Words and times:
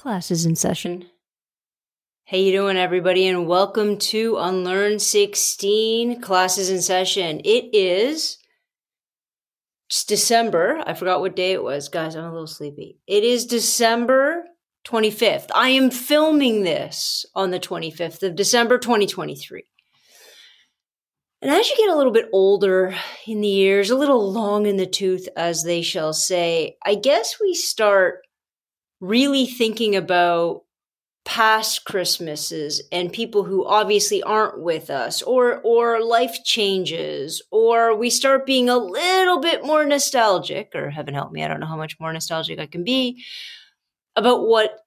Classes 0.00 0.46
in 0.46 0.56
session. 0.56 1.10
How 2.24 2.38
you 2.38 2.52
doing, 2.52 2.78
everybody, 2.78 3.28
and 3.28 3.46
welcome 3.46 3.98
to 3.98 4.38
Unlearn 4.38 4.98
16 4.98 6.22
Classes 6.22 6.70
in 6.70 6.80
Session. 6.80 7.42
It 7.44 7.74
is 7.74 8.38
it's 9.90 10.04
December. 10.04 10.82
I 10.86 10.94
forgot 10.94 11.20
what 11.20 11.36
day 11.36 11.52
it 11.52 11.62
was, 11.62 11.90
guys. 11.90 12.16
I'm 12.16 12.24
a 12.24 12.32
little 12.32 12.46
sleepy. 12.46 12.98
It 13.06 13.24
is 13.24 13.44
December 13.44 14.44
25th. 14.86 15.48
I 15.54 15.68
am 15.68 15.90
filming 15.90 16.62
this 16.62 17.26
on 17.34 17.50
the 17.50 17.60
25th 17.60 18.22
of 18.22 18.36
December 18.36 18.78
2023. 18.78 19.64
And 21.42 21.50
as 21.50 21.68
you 21.68 21.76
get 21.76 21.90
a 21.90 21.96
little 21.96 22.12
bit 22.12 22.30
older 22.32 22.94
in 23.26 23.42
the 23.42 23.48
years, 23.48 23.90
a 23.90 23.96
little 23.96 24.32
long 24.32 24.64
in 24.64 24.78
the 24.78 24.86
tooth, 24.86 25.28
as 25.36 25.62
they 25.62 25.82
shall 25.82 26.14
say, 26.14 26.78
I 26.86 26.94
guess 26.94 27.38
we 27.38 27.52
start 27.52 28.22
really 29.00 29.46
thinking 29.46 29.96
about 29.96 30.62
past 31.24 31.84
christmases 31.84 32.82
and 32.90 33.12
people 33.12 33.44
who 33.44 33.66
obviously 33.66 34.22
aren't 34.22 34.62
with 34.62 34.88
us 34.88 35.20
or 35.22 35.60
or 35.60 36.02
life 36.02 36.42
changes 36.44 37.42
or 37.52 37.94
we 37.94 38.08
start 38.08 38.46
being 38.46 38.70
a 38.70 38.78
little 38.78 39.38
bit 39.38 39.64
more 39.64 39.84
nostalgic 39.84 40.70
or 40.74 40.88
heaven 40.88 41.12
help 41.12 41.30
me 41.30 41.44
i 41.44 41.48
don't 41.48 41.60
know 41.60 41.66
how 41.66 41.76
much 41.76 42.00
more 42.00 42.12
nostalgic 42.12 42.58
i 42.58 42.66
can 42.66 42.84
be 42.84 43.22
about 44.16 44.46
what 44.46 44.78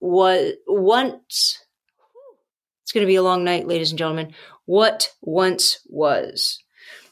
was 0.00 0.54
once 0.66 1.62
it's 2.82 2.92
going 2.92 3.06
to 3.06 3.10
be 3.10 3.16
a 3.16 3.22
long 3.22 3.44
night 3.44 3.66
ladies 3.66 3.90
and 3.90 3.98
gentlemen 3.98 4.32
what 4.64 5.10
once 5.20 5.78
was. 5.86 6.62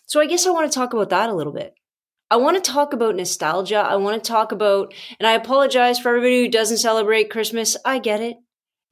So 0.06 0.20
i 0.20 0.26
guess 0.26 0.46
i 0.46 0.50
want 0.50 0.70
to 0.70 0.74
talk 0.74 0.92
about 0.92 1.10
that 1.10 1.30
a 1.30 1.34
little 1.34 1.52
bit 1.52 1.74
I 2.30 2.36
want 2.36 2.62
to 2.62 2.70
talk 2.70 2.92
about 2.92 3.16
nostalgia. 3.16 3.78
I 3.78 3.96
want 3.96 4.22
to 4.22 4.28
talk 4.28 4.52
about, 4.52 4.94
and 5.18 5.26
I 5.26 5.32
apologize 5.32 5.98
for 5.98 6.10
everybody 6.10 6.44
who 6.44 6.48
doesn't 6.48 6.78
celebrate 6.78 7.28
Christmas. 7.30 7.76
I 7.84 7.98
get 7.98 8.20
it. 8.20 8.36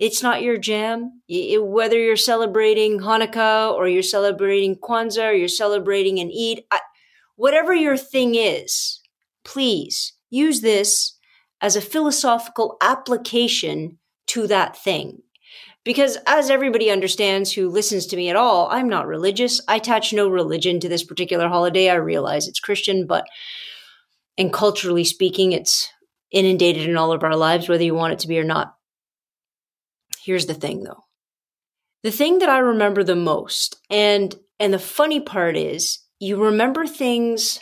It's 0.00 0.22
not 0.22 0.42
your 0.42 0.58
jam. 0.58 1.22
It, 1.28 1.64
whether 1.64 1.98
you're 1.98 2.16
celebrating 2.16 2.98
Hanukkah 2.98 3.72
or 3.72 3.86
you're 3.88 4.02
celebrating 4.02 4.76
Kwanzaa 4.76 5.30
or 5.30 5.32
you're 5.32 5.48
celebrating 5.48 6.18
an 6.18 6.28
Eid, 6.28 6.64
I, 6.70 6.80
whatever 7.36 7.72
your 7.72 7.96
thing 7.96 8.34
is, 8.34 9.00
please 9.44 10.14
use 10.30 10.60
this 10.60 11.16
as 11.60 11.76
a 11.76 11.80
philosophical 11.80 12.76
application 12.80 13.98
to 14.28 14.46
that 14.48 14.76
thing. 14.76 15.22
Because 15.89 16.19
as 16.27 16.50
everybody 16.50 16.91
understands 16.91 17.50
who 17.50 17.70
listens 17.70 18.05
to 18.08 18.17
me 18.19 18.28
at 18.28 18.36
all, 18.36 18.69
I'm 18.70 18.91
not 18.91 19.06
religious. 19.06 19.58
I 19.67 19.77
attach 19.77 20.12
no 20.12 20.28
religion 20.28 20.81
to 20.81 20.89
this 20.91 21.03
particular 21.03 21.48
holiday. 21.48 21.89
I 21.89 21.94
realize 21.94 22.47
it's 22.47 22.61
Christian, 22.61 23.06
but 23.06 23.25
and 24.36 24.53
culturally 24.53 25.05
speaking, 25.05 25.53
it's 25.53 25.89
inundated 26.31 26.91
in 26.91 26.98
all 26.98 27.11
of 27.11 27.25
our 27.25 27.34
lives, 27.34 27.70
whether 27.70 27.84
you 27.84 27.94
want 27.94 28.12
it 28.12 28.19
to 28.19 28.28
be 28.28 28.39
or 28.39 28.44
not. 28.44 28.75
Here's 30.22 30.44
the 30.44 30.53
thing 30.53 30.83
though. 30.83 31.05
The 32.03 32.11
thing 32.11 32.41
that 32.41 32.50
I 32.50 32.59
remember 32.59 33.03
the 33.03 33.16
most, 33.16 33.81
and 33.89 34.34
and 34.61 34.75
the 34.75 34.78
funny 34.78 35.20
part 35.20 35.56
is 35.56 36.00
you 36.20 36.36
remember 36.36 36.86
things 36.86 37.61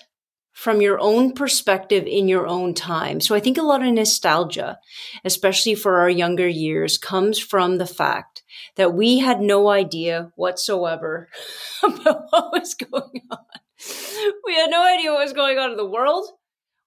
from 0.57 0.81
your 0.81 0.99
own 0.99 1.35
perspective 1.35 2.07
in 2.07 2.29
your 2.29 2.47
own 2.47 2.73
time. 2.73 3.21
So 3.21 3.35
I 3.35 3.41
think 3.41 3.59
a 3.59 3.62
lot 3.62 3.85
of 3.85 3.93
nostalgia, 3.93 4.79
especially 5.23 5.75
for 5.75 5.98
our 5.98 6.09
younger 6.09 6.48
years, 6.48 6.97
comes 6.97 7.39
from 7.39 7.77
the 7.77 7.87
fact 7.87 8.43
that 8.77 8.95
we 8.95 9.19
had 9.19 9.43
no 9.43 9.69
idea 9.69 10.33
whatsoever 10.35 11.29
about 11.83 12.23
what 12.31 12.53
was 12.53 12.73
going 12.73 13.21
on. 13.31 14.39
We 14.47 14.55
had 14.55 14.71
no 14.71 14.83
idea 14.83 15.13
what 15.13 15.25
was 15.25 15.35
going 15.35 15.59
on 15.59 15.73
in 15.73 15.77
the 15.77 15.85
world. 15.85 16.27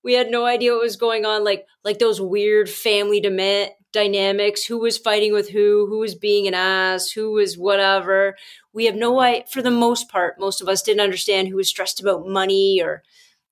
We 0.04 0.14
had 0.14 0.32
no 0.32 0.48
idea 0.48 0.72
what 0.72 0.82
was 0.82 0.96
going 0.96 1.28
on, 1.28 1.44
like 1.44 1.68
like 1.84 2.00
those 2.00 2.20
weird 2.20 2.72
family 2.72 3.22
dynamics. 3.94 4.64
Who 4.64 4.80
was 4.80 4.98
fighting 4.98 5.32
with 5.32 5.50
who? 5.50 5.86
Who 5.88 6.00
was 6.00 6.16
being 6.16 6.48
an 6.48 6.56
ass? 6.56 7.12
Who 7.12 7.34
was 7.34 7.56
whatever? 7.56 8.36
We 8.74 8.86
have 8.86 8.96
no 8.96 9.20
idea. 9.20 9.46
For 9.52 9.62
the 9.62 9.70
most 9.70 10.10
part, 10.10 10.40
most 10.40 10.60
of 10.60 10.68
us 10.68 10.82
didn't 10.82 11.02
understand 11.02 11.50
who 11.50 11.58
was 11.58 11.70
stressed 11.70 12.02
about 12.02 12.28
money 12.28 12.82
or 12.82 13.04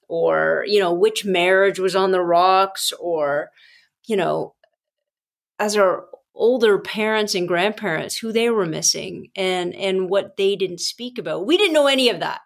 or 0.08 0.64
you 0.68 0.80
know 0.80 0.94
which 0.94 1.26
marriage 1.26 1.80
was 1.80 1.96
on 1.96 2.12
the 2.12 2.22
rocks 2.22 2.94
or 3.00 3.50
you 4.06 4.16
know 4.16 4.54
as 5.60 5.76
our 5.76 6.06
older 6.36 6.78
parents 6.78 7.36
and 7.36 7.48
grandparents 7.48 8.18
who 8.18 8.32
they 8.32 8.50
were 8.50 8.66
missing 8.66 9.30
and 9.36 9.76
and 9.76 10.10
what 10.10 10.38
they 10.38 10.56
didn't 10.56 10.80
speak 10.80 11.18
about. 11.18 11.46
We 11.46 11.58
didn't 11.58 11.74
know 11.74 11.88
any 11.88 12.10
of 12.10 12.20
that. 12.20 12.42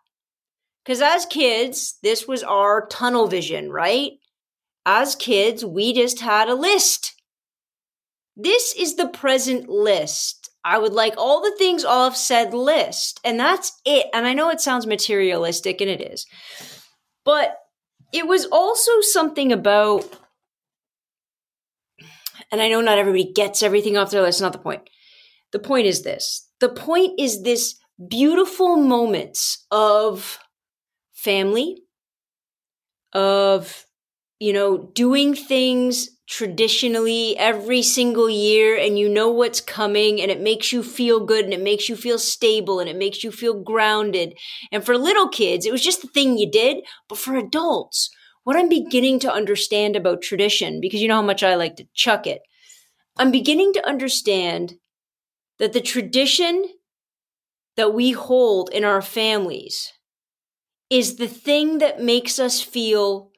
Because 0.84 1.02
as 1.02 1.26
kids 1.26 1.98
this 2.02 2.28
was 2.28 2.44
our 2.44 2.88
tunnel 2.88 3.28
vision 3.28 3.70
right? 3.70 4.14
As 4.86 5.16
kids 5.16 5.64
we 5.64 5.94
just 5.94 6.22
had 6.22 6.48
a 6.48 6.56
list. 6.56 7.14
This 8.38 8.74
is 8.76 8.96
the 8.96 9.10
present 9.10 9.68
list. 9.68 10.50
I 10.64 10.78
would 10.78 10.94
like 10.94 11.16
all 11.18 11.42
the 11.42 11.56
things 11.58 11.84
off 11.84 12.16
said 12.16 12.54
list, 12.54 13.20
and 13.24 13.40
that's 13.40 13.80
it. 13.84 14.08
And 14.14 14.26
I 14.26 14.34
know 14.34 14.50
it 14.50 14.62
sounds 14.62 14.86
materialistic, 14.86 15.82
and 15.82 15.90
it 15.90 16.02
is. 16.02 16.26
But 17.24 17.58
it 18.12 18.28
was 18.28 18.46
also 18.46 19.02
something 19.02 19.52
about, 19.52 20.06
and 22.52 22.62
I 22.62 22.70
know 22.70 22.82
not 22.82 22.98
everybody 22.98 23.32
gets 23.32 23.64
everything 23.64 23.98
off 23.98 24.12
their 24.12 24.22
list, 24.22 24.42
not 24.42 24.54
the 24.54 24.60
point. 24.60 24.90
The 25.52 25.60
point 25.60 25.86
is 25.86 26.04
this 26.04 26.48
the 26.60 26.70
point 26.70 27.20
is 27.20 27.44
this 27.44 27.76
beautiful 28.10 28.78
moments 28.78 29.66
of 29.72 30.40
family, 31.14 31.84
of, 33.14 33.86
you 34.42 34.54
know, 34.54 34.80
doing 34.96 35.36
things 35.36 36.10
traditionally 36.28 37.38
every 37.38 37.84
single 37.84 38.30
year 38.30 38.78
and 38.78 39.00
you 39.00 39.10
know 39.10 39.30
what's 39.30 39.62
coming 39.62 40.22
and 40.22 40.32
it 40.32 40.42
makes 40.42 40.74
you 40.74 40.84
feel 40.84 41.20
good 41.26 41.46
and 41.46 41.54
it 41.54 41.62
makes 41.62 41.90
you 41.90 41.96
feel 41.96 42.20
stable 42.20 42.80
and 42.82 42.90
it 42.90 42.98
makes 42.98 43.24
you 43.24 43.32
feel 43.32 43.62
grounded. 43.62 44.34
And 44.72 44.84
for 44.84 44.98
little 44.98 45.30
kids, 45.30 45.66
it 45.68 45.74
was 45.74 45.84
just 45.84 46.02
the 46.02 46.10
thing 46.10 46.40
you 46.40 46.50
did. 46.52 46.78
But 47.10 47.20
for 47.20 47.38
adults, 47.38 48.10
what 48.46 48.58
I'm 48.58 48.70
beginning 48.70 49.20
to 49.22 49.34
understand 49.34 49.96
about 49.96 50.24
tradition, 50.24 50.82
because 50.82 51.02
you 51.02 51.10
know 51.10 51.18
how 51.18 51.22
much 51.22 51.44
I 51.44 51.56
like 51.56 51.78
to 51.78 51.88
chuck 51.94 52.28
it, 52.28 52.42
I'm 53.18 53.32
beginning 53.32 53.74
to 53.74 53.88
understand 53.88 54.76
that 55.60 55.74
the 55.74 55.82
tradition 55.82 56.66
that 57.78 57.94
we 57.94 58.12
hold 58.12 58.70
in 58.70 58.84
our 58.84 59.02
families 59.02 59.94
is 60.92 61.18
the 61.18 61.28
thing 61.30 61.80
that 61.80 62.02
makes 62.02 62.40
us 62.40 62.62
feel 62.62 63.31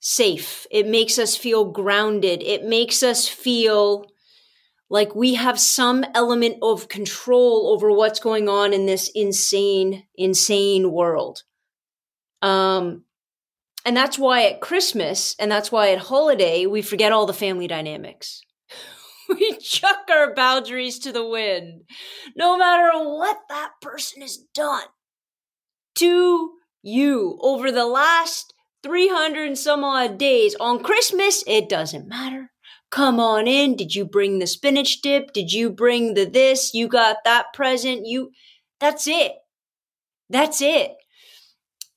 safe. 0.00 0.66
It 0.70 0.86
makes 0.86 1.18
us 1.18 1.36
feel 1.36 1.64
grounded. 1.64 2.42
It 2.42 2.64
makes 2.64 3.02
us 3.02 3.28
feel 3.28 4.06
like 4.88 5.14
we 5.14 5.34
have 5.34 5.58
some 5.58 6.04
element 6.14 6.58
of 6.62 6.88
control 6.88 7.72
over 7.72 7.90
what's 7.90 8.20
going 8.20 8.48
on 8.48 8.72
in 8.72 8.86
this 8.86 9.10
insane, 9.14 10.04
insane 10.14 10.92
world. 10.92 11.42
Um, 12.40 13.04
and 13.84 13.96
that's 13.96 14.18
why 14.18 14.46
at 14.46 14.60
Christmas 14.60 15.34
and 15.38 15.50
that's 15.50 15.72
why 15.72 15.90
at 15.90 15.98
holiday, 15.98 16.66
we 16.66 16.82
forget 16.82 17.12
all 17.12 17.26
the 17.26 17.32
family 17.32 17.66
dynamics. 17.66 18.42
we 19.28 19.56
chuck 19.58 20.08
our 20.10 20.34
boundaries 20.34 20.98
to 21.00 21.12
the 21.12 21.26
wind, 21.26 21.82
no 22.36 22.56
matter 22.56 22.90
what 22.92 23.38
that 23.48 23.72
person 23.80 24.22
has 24.22 24.38
done 24.54 24.86
to 25.96 26.52
you 26.82 27.38
over 27.42 27.72
the 27.72 27.86
last 27.86 28.52
300 28.86 29.48
and 29.48 29.58
some 29.58 29.82
odd 29.82 30.16
days. 30.16 30.54
On 30.60 30.80
Christmas, 30.80 31.42
it 31.48 31.68
doesn't 31.68 32.06
matter. 32.06 32.52
Come 32.88 33.18
on 33.18 33.48
in. 33.48 33.74
Did 33.74 33.96
you 33.96 34.04
bring 34.04 34.38
the 34.38 34.46
spinach 34.46 35.02
dip? 35.02 35.32
Did 35.32 35.52
you 35.52 35.70
bring 35.70 36.14
the 36.14 36.24
this? 36.24 36.72
You 36.72 36.86
got 36.86 37.16
that 37.24 37.52
present. 37.52 38.06
You, 38.06 38.30
that's 38.78 39.08
it. 39.08 39.32
That's 40.30 40.62
it. 40.62 40.92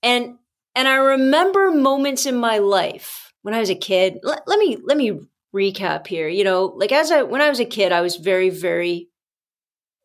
And, 0.02 0.38
and 0.76 0.88
I 0.88 0.96
remember 0.96 1.70
moments 1.70 2.26
in 2.26 2.36
my 2.36 2.58
life 2.58 3.34
when 3.44 3.54
I 3.54 3.60
was 3.60 3.70
a 3.70 3.76
kid. 3.76 4.18
Let, 4.24 4.48
let 4.48 4.58
me, 4.58 4.78
let 4.84 4.98
me 4.98 5.20
recap 5.56 6.08
here. 6.08 6.28
You 6.28 6.44
know, 6.44 6.74
like 6.76 6.92
as 6.92 7.12
I, 7.12 7.22
when 7.22 7.42
I 7.42 7.50
was 7.50 7.60
a 7.60 7.66
kid, 7.66 7.92
I 7.92 8.02
was 8.02 8.16
very, 8.16 8.50
very, 8.50 9.10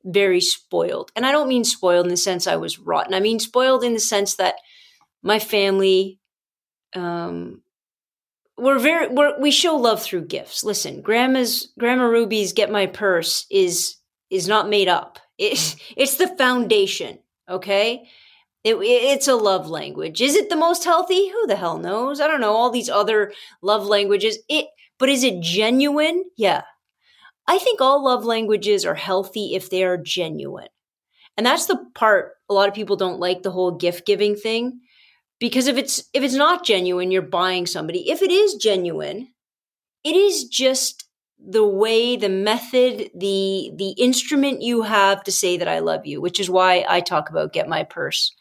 very 0.05 0.43
spoiled. 0.43 1.13
And 1.17 1.25
I 1.25 1.33
don't 1.33 1.49
mean 1.49 1.65
spoiled 1.65 2.05
in 2.05 2.11
the 2.11 2.19
sense 2.19 2.47
I 2.47 2.57
was 2.57 2.79
rotten. 2.79 3.15
I 3.15 3.21
mean 3.21 3.39
spoiled 3.39 3.85
in 3.85 3.95
the 3.95 4.01
sense 4.01 4.35
that 4.35 4.57
my 5.23 5.39
family 5.39 6.19
um, 6.95 7.63
we're 8.57 8.79
very 8.79 9.09
we're, 9.09 9.39
we 9.41 9.51
show 9.51 9.77
love 9.77 10.03
through 10.03 10.27
gifts. 10.27 10.65
Listen, 10.65 11.01
grandma's 11.01 11.73
grandma 11.79 12.05
Ruby's 12.05 12.53
get 12.53 12.71
my 12.71 12.87
purse 12.87 13.47
is 13.51 13.97
is 14.31 14.49
not 14.49 14.69
made 14.69 14.89
up. 14.89 15.19
It's 15.39 15.77
it's 15.97 16.17
the 16.17 16.29
foundation. 16.37 17.19
Okay. 17.49 18.07
It, 18.63 18.77
it's 18.81 19.29
a 19.29 19.35
love 19.35 19.69
language. 19.69 20.23
Is 20.23 20.35
it 20.35 20.49
the 20.49 20.57
most 20.57 20.85
healthy? 20.85 21.29
Who 21.29 21.47
the 21.47 21.57
hell 21.57 21.77
knows? 21.77 22.19
I 22.19 22.27
don't 22.27 22.41
know. 22.41 22.55
All 22.55 22.71
these 22.71 22.89
other 22.89 23.35
love 23.61 23.85
languages. 23.85 24.39
It, 24.49 24.65
but 24.99 25.11
is 25.11 25.23
it 25.23 25.43
genuine? 25.43 26.25
Yeah. 26.39 26.63
I 27.47 27.59
think 27.59 27.83
all 27.83 28.03
love 28.03 28.25
languages 28.25 28.87
are 28.87 28.95
healthy 28.95 29.55
if 29.55 29.69
they 29.69 29.85
are 29.85 29.99
genuine. 29.99 30.69
And 31.37 31.45
that's 31.45 31.67
the 31.67 31.77
part 31.95 32.33
a 32.49 32.55
lot 32.55 32.69
of 32.69 32.75
people 32.75 32.97
don't 32.97 33.21
like 33.21 33.43
the 33.43 33.51
whole 33.51 33.73
gift 33.73 34.07
giving 34.07 34.35
thing 34.35 34.81
because 35.41 35.67
if 35.67 35.77
it's 35.77 36.05
if 36.13 36.23
it's 36.23 36.35
not 36.35 36.65
genuine 36.65 37.11
you're 37.11 37.23
buying 37.23 37.67
somebody 37.67 38.11
if 38.11 38.23
it 38.23 38.31
is 38.31 38.55
genuine 38.55 39.29
it 40.05 40.15
is 40.15 40.45
just 40.45 41.05
the 41.47 41.67
way, 41.67 42.17
the 42.17 42.29
method, 42.29 43.11
the 43.15 43.71
the 43.77 43.95
instrument 43.99 44.63
you 44.63 44.83
have 44.83 45.23
to 45.25 45.33
say 45.33 45.57
that 45.57 45.69
I 45.69 45.81
love 45.81 46.07
you, 46.07 46.21
which 46.21 46.41
is 46.41 46.49
why 46.49 46.85
I 46.89 47.01
talk 47.01 47.29
about 47.29 47.53
get 47.53 47.69
my 47.69 47.85
purse. 47.85 48.35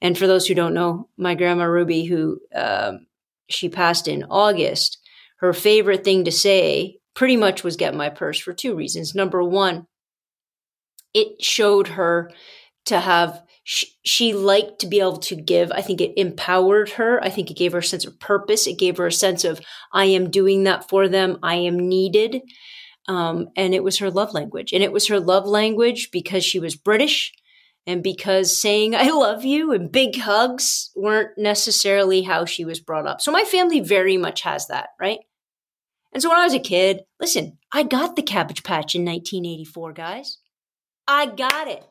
And 0.00 0.18
for 0.18 0.26
those 0.26 0.46
who 0.46 0.54
don't 0.54 0.74
know, 0.74 1.08
my 1.16 1.34
grandma 1.34 1.64
Ruby, 1.64 2.04
who 2.04 2.40
um, 2.54 3.06
she 3.48 3.68
passed 3.68 4.08
in 4.08 4.24
August, 4.24 4.98
her 5.38 5.52
favorite 5.52 6.04
thing 6.04 6.24
to 6.24 6.32
say 6.32 6.98
pretty 7.14 7.36
much 7.36 7.62
was 7.62 7.76
get 7.76 7.94
my 7.94 8.10
purse 8.10 8.38
for 8.38 8.52
two 8.52 8.74
reasons. 8.74 9.14
Number 9.14 9.42
one, 9.42 9.86
it 11.14 11.42
showed 11.42 11.88
her 11.88 12.30
to 12.86 12.98
have 12.98 13.43
she, 13.64 13.88
she, 14.04 14.34
liked 14.34 14.80
to 14.80 14.86
be 14.86 15.00
able 15.00 15.16
to 15.16 15.34
give. 15.34 15.72
I 15.72 15.80
think 15.80 16.00
it 16.00 16.12
empowered 16.18 16.90
her. 16.90 17.22
I 17.24 17.30
think 17.30 17.50
it 17.50 17.56
gave 17.56 17.72
her 17.72 17.78
a 17.78 17.82
sense 17.82 18.04
of 18.06 18.20
purpose. 18.20 18.66
It 18.66 18.78
gave 18.78 18.98
her 18.98 19.06
a 19.06 19.12
sense 19.12 19.42
of, 19.44 19.60
I 19.92 20.04
am 20.04 20.30
doing 20.30 20.64
that 20.64 20.88
for 20.88 21.08
them. 21.08 21.38
I 21.42 21.56
am 21.56 21.88
needed. 21.88 22.42
Um, 23.08 23.48
and 23.56 23.74
it 23.74 23.82
was 23.82 23.98
her 23.98 24.10
love 24.10 24.34
language. 24.34 24.72
And 24.72 24.82
it 24.82 24.92
was 24.92 25.08
her 25.08 25.18
love 25.18 25.46
language 25.46 26.10
because 26.12 26.44
she 26.44 26.60
was 26.60 26.76
British 26.76 27.32
and 27.86 28.02
because 28.02 28.60
saying, 28.60 28.94
I 28.94 29.10
love 29.10 29.44
you 29.44 29.72
and 29.72 29.90
big 29.90 30.18
hugs 30.18 30.90
weren't 30.94 31.36
necessarily 31.36 32.22
how 32.22 32.44
she 32.44 32.64
was 32.64 32.80
brought 32.80 33.06
up. 33.06 33.20
So 33.20 33.32
my 33.32 33.44
family 33.44 33.80
very 33.80 34.16
much 34.16 34.42
has 34.42 34.66
that, 34.68 34.90
right? 35.00 35.20
And 36.12 36.22
so 36.22 36.28
when 36.28 36.38
I 36.38 36.44
was 36.44 36.54
a 36.54 36.60
kid, 36.60 37.00
listen, 37.20 37.58
I 37.72 37.82
got 37.82 38.14
the 38.14 38.22
Cabbage 38.22 38.62
Patch 38.62 38.94
in 38.94 39.04
1984, 39.04 39.92
guys. 39.92 40.38
I 41.08 41.26
got 41.26 41.68
it. 41.68 41.84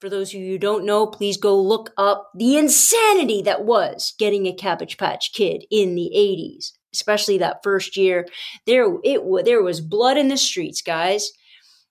For 0.00 0.08
those 0.08 0.32
of 0.32 0.40
you 0.40 0.52
who 0.52 0.58
don't 0.58 0.86
know, 0.86 1.06
please 1.06 1.36
go 1.36 1.60
look 1.60 1.92
up 1.96 2.30
the 2.34 2.56
insanity 2.56 3.42
that 3.42 3.64
was 3.64 4.14
getting 4.18 4.46
a 4.46 4.52
Cabbage 4.52 4.96
Patch 4.96 5.32
Kid 5.32 5.64
in 5.72 5.96
the 5.96 6.12
80s, 6.14 6.72
especially 6.94 7.38
that 7.38 7.64
first 7.64 7.96
year. 7.96 8.28
There, 8.64 8.96
it 9.02 9.20
there 9.44 9.62
was 9.62 9.80
blood 9.80 10.16
in 10.16 10.28
the 10.28 10.36
streets, 10.36 10.82
guys. 10.82 11.32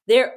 There, 0.07 0.35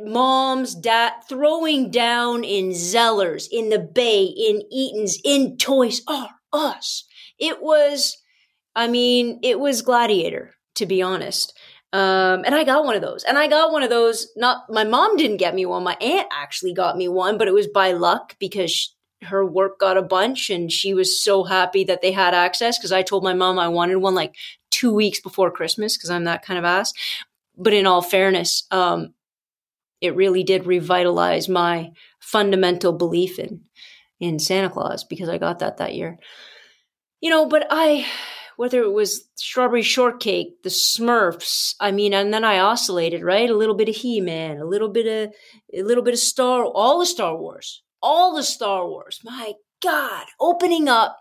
moms, 0.00 0.76
dad, 0.76 1.14
throwing 1.28 1.90
down 1.90 2.44
in 2.44 2.70
Zellers, 2.70 3.48
in 3.50 3.70
the 3.70 3.80
Bay, 3.80 4.22
in 4.24 4.62
Eaton's, 4.70 5.18
in 5.24 5.56
Toys 5.56 6.02
R 6.06 6.28
Us. 6.52 7.04
It 7.40 7.60
was, 7.60 8.16
I 8.76 8.86
mean, 8.86 9.40
it 9.42 9.58
was 9.58 9.82
Gladiator, 9.82 10.54
to 10.76 10.86
be 10.86 11.02
honest. 11.02 11.57
Um, 11.92 12.44
and 12.44 12.54
I 12.54 12.64
got 12.64 12.84
one 12.84 12.96
of 12.96 13.02
those. 13.02 13.24
And 13.24 13.38
I 13.38 13.48
got 13.48 13.72
one 13.72 13.82
of 13.82 13.90
those. 13.90 14.28
Not 14.36 14.64
my 14.68 14.84
mom 14.84 15.16
didn't 15.16 15.38
get 15.38 15.54
me 15.54 15.64
one. 15.66 15.84
My 15.84 15.96
aunt 16.00 16.28
actually 16.32 16.74
got 16.74 16.96
me 16.96 17.08
one, 17.08 17.38
but 17.38 17.48
it 17.48 17.54
was 17.54 17.66
by 17.66 17.92
luck 17.92 18.36
because 18.38 18.70
she, 18.70 18.90
her 19.22 19.44
work 19.44 19.80
got 19.80 19.96
a 19.96 20.02
bunch 20.02 20.48
and 20.50 20.70
she 20.70 20.94
was 20.94 21.20
so 21.20 21.42
happy 21.42 21.84
that 21.84 22.02
they 22.02 22.12
had 22.12 22.34
access 22.34 22.78
because 22.78 22.92
I 22.92 23.02
told 23.02 23.24
my 23.24 23.34
mom 23.34 23.58
I 23.58 23.68
wanted 23.68 23.96
one 23.96 24.14
like 24.14 24.34
two 24.70 24.94
weeks 24.94 25.20
before 25.20 25.50
Christmas 25.50 25.96
because 25.96 26.10
I'm 26.10 26.24
that 26.24 26.44
kind 26.44 26.58
of 26.58 26.64
ass. 26.64 26.92
But 27.56 27.72
in 27.72 27.86
all 27.86 28.02
fairness, 28.02 28.64
um, 28.70 29.14
it 30.00 30.14
really 30.14 30.44
did 30.44 30.66
revitalize 30.66 31.48
my 31.48 31.90
fundamental 32.20 32.92
belief 32.92 33.38
in 33.38 33.62
in 34.20 34.38
Santa 34.38 34.70
Claus 34.70 35.04
because 35.04 35.28
I 35.28 35.38
got 35.38 35.60
that 35.60 35.78
that 35.78 35.94
year. 35.94 36.18
You 37.20 37.30
know, 37.30 37.46
but 37.46 37.66
I 37.70 38.06
whether 38.58 38.82
it 38.82 38.92
was 38.92 39.30
strawberry 39.36 39.82
shortcake, 39.82 40.64
the 40.64 40.68
Smurfs. 40.68 41.76
I 41.78 41.92
mean, 41.92 42.12
and 42.12 42.34
then 42.34 42.42
I 42.42 42.58
oscillated, 42.58 43.22
right? 43.22 43.48
A 43.48 43.56
little 43.56 43.76
bit 43.76 43.88
of 43.88 43.94
He 43.94 44.20
Man, 44.20 44.58
a 44.58 44.64
little 44.64 44.88
bit 44.88 45.06
of 45.06 45.32
a 45.72 45.84
little 45.84 46.02
bit 46.02 46.14
of 46.14 46.18
Star, 46.18 46.64
all 46.64 46.98
the 46.98 47.06
Star 47.06 47.36
Wars, 47.36 47.84
all 48.02 48.34
the 48.34 48.42
Star 48.42 48.88
Wars. 48.88 49.20
My 49.22 49.52
God, 49.80 50.26
opening 50.40 50.88
up 50.88 51.18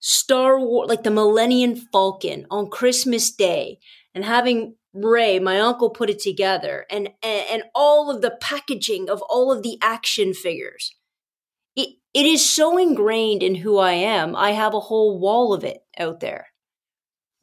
Star 0.00 0.58
Wars, 0.58 0.88
like 0.88 1.04
the 1.04 1.12
Millennium 1.12 1.76
Falcon 1.76 2.46
on 2.50 2.68
Christmas 2.68 3.30
Day, 3.30 3.78
and 4.12 4.24
having 4.24 4.74
Ray, 4.92 5.38
my 5.38 5.60
uncle, 5.60 5.90
put 5.90 6.10
it 6.10 6.18
together, 6.18 6.84
and, 6.90 7.10
and 7.22 7.46
and 7.48 7.62
all 7.76 8.10
of 8.10 8.22
the 8.22 8.36
packaging 8.40 9.08
of 9.08 9.22
all 9.30 9.52
of 9.52 9.62
the 9.62 9.78
action 9.80 10.34
figures 10.34 10.96
it 12.12 12.26
is 12.26 12.48
so 12.48 12.76
ingrained 12.76 13.42
in 13.42 13.56
who 13.56 13.78
I 13.78 13.92
am. 13.92 14.34
I 14.34 14.52
have 14.52 14.74
a 14.74 14.80
whole 14.80 15.18
wall 15.18 15.52
of 15.52 15.64
it 15.64 15.78
out 15.98 16.20
there. 16.20 16.48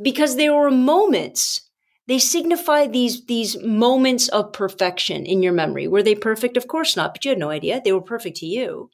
Because 0.01 0.35
there 0.35 0.53
were 0.53 0.71
moments 0.71 1.61
they 2.07 2.19
signify 2.19 2.87
these 2.87 3.25
these 3.25 3.61
moments 3.61 4.29
of 4.29 4.53
perfection 4.53 5.25
in 5.25 5.43
your 5.43 5.51
memory. 5.51 5.87
Were 5.87 6.03
they 6.03 6.15
perfect? 6.15 6.55
Of 6.55 6.67
course 6.67 6.95
not 6.95 7.13
but 7.13 7.25
you 7.25 7.29
had 7.29 7.39
no 7.39 7.49
idea. 7.49 7.81
They 7.83 7.91
were 7.91 8.01
perfect 8.01 8.37
to 8.37 8.45
you. 8.45 8.89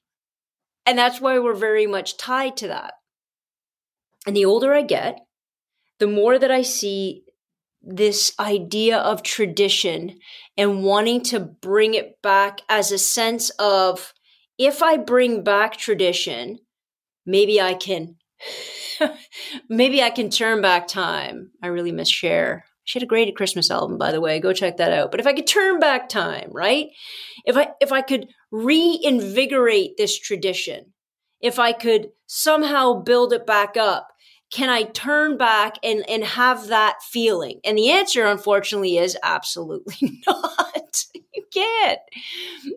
And 0.85 0.97
that's 0.97 1.21
why 1.21 1.39
we're 1.39 1.53
very 1.53 1.87
much 1.87 2.17
tied 2.17 2.57
to 2.57 2.67
that. 2.67 2.95
And 4.25 4.35
the 4.35 4.45
older 4.45 4.73
i 4.73 4.81
get 4.81 5.19
the 5.99 6.07
more 6.07 6.39
that 6.39 6.51
i 6.51 6.61
see 6.61 7.23
this 7.81 8.33
idea 8.39 8.97
of 8.97 9.21
tradition 9.21 10.17
and 10.57 10.83
wanting 10.83 11.21
to 11.21 11.39
bring 11.39 11.93
it 11.93 12.21
back 12.21 12.61
as 12.69 12.91
a 12.91 12.97
sense 12.97 13.49
of 13.59 14.13
if 14.57 14.83
I 14.83 14.97
bring 14.97 15.43
back 15.43 15.77
tradition, 15.77 16.59
maybe 17.25 17.61
I 17.61 17.73
can 17.73 18.17
maybe 19.69 20.01
I 20.01 20.09
can 20.09 20.29
turn 20.29 20.61
back 20.61 20.87
time. 20.87 21.51
I 21.61 21.67
really 21.67 21.91
miss 21.91 22.09
Cher. 22.09 22.65
She 22.85 22.99
had 22.99 23.03
a 23.03 23.07
great 23.07 23.35
Christmas 23.35 23.71
album, 23.71 23.97
by 23.97 24.11
the 24.11 24.19
way. 24.19 24.39
Go 24.39 24.51
check 24.51 24.77
that 24.77 24.91
out. 24.91 25.09
But 25.11 25.21
if 25.21 25.27
I 25.27 25.33
could 25.33 25.47
turn 25.47 25.79
back 25.79 26.09
time, 26.09 26.49
right? 26.51 26.87
If 27.45 27.55
I 27.55 27.69
if 27.79 27.91
I 27.91 28.01
could 28.01 28.27
reinvigorate 28.51 29.97
this 29.97 30.17
tradition, 30.19 30.93
if 31.41 31.59
I 31.59 31.71
could 31.71 32.09
somehow 32.27 33.01
build 33.01 33.33
it 33.33 33.45
back 33.45 33.77
up, 33.77 34.09
can 34.53 34.69
I 34.69 34.83
turn 34.83 35.37
back 35.37 35.77
and, 35.83 36.07
and 36.07 36.23
have 36.23 36.67
that 36.67 36.97
feeling? 37.01 37.59
And 37.63 37.77
the 37.77 37.89
answer, 37.89 38.25
unfortunately, 38.25 38.97
is 38.97 39.17
absolutely 39.23 40.21
not. 40.27 40.72
Can't. 41.53 41.99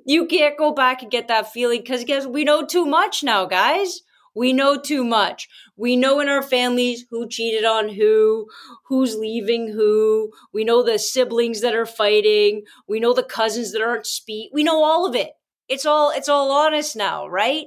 You 0.04 0.26
can't 0.26 0.58
go 0.58 0.72
back 0.72 1.02
and 1.02 1.10
get 1.10 1.28
that 1.28 1.52
feeling 1.52 1.80
because 1.80 2.04
guess 2.04 2.26
we 2.26 2.44
know 2.44 2.64
too 2.64 2.86
much 2.86 3.22
now, 3.22 3.46
guys. 3.46 4.02
We 4.34 4.52
know 4.52 4.78
too 4.78 5.02
much. 5.02 5.48
We 5.76 5.96
know 5.96 6.20
in 6.20 6.28
our 6.28 6.42
families 6.42 7.06
who 7.10 7.26
cheated 7.26 7.64
on 7.64 7.88
who, 7.88 8.48
who's 8.84 9.16
leaving 9.16 9.68
who. 9.68 10.30
We 10.52 10.62
know 10.62 10.82
the 10.82 10.98
siblings 10.98 11.62
that 11.62 11.74
are 11.74 11.86
fighting. 11.86 12.64
We 12.86 13.00
know 13.00 13.14
the 13.14 13.22
cousins 13.22 13.72
that 13.72 13.80
aren't 13.80 14.06
speak. 14.06 14.50
We 14.52 14.62
know 14.62 14.84
all 14.84 15.06
of 15.06 15.14
it. 15.14 15.32
It's 15.68 15.86
all 15.86 16.10
it's 16.10 16.28
all 16.28 16.52
honest 16.52 16.96
now, 16.96 17.26
right? 17.26 17.66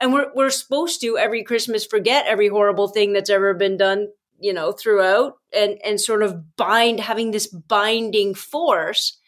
and 0.00 0.12
we're 0.12 0.30
we're 0.34 0.50
supposed 0.50 1.00
to 1.00 1.18
every 1.18 1.42
Christmas 1.42 1.84
forget 1.84 2.26
every 2.26 2.48
horrible 2.48 2.88
thing 2.88 3.12
that's 3.12 3.30
ever 3.30 3.54
been 3.54 3.76
done, 3.76 4.08
you 4.38 4.52
know, 4.52 4.72
throughout 4.72 5.38
and 5.52 5.78
and 5.84 6.00
sort 6.00 6.22
of 6.22 6.56
bind 6.56 7.00
having 7.00 7.30
this 7.30 7.46
binding 7.46 8.34
force. 8.34 9.18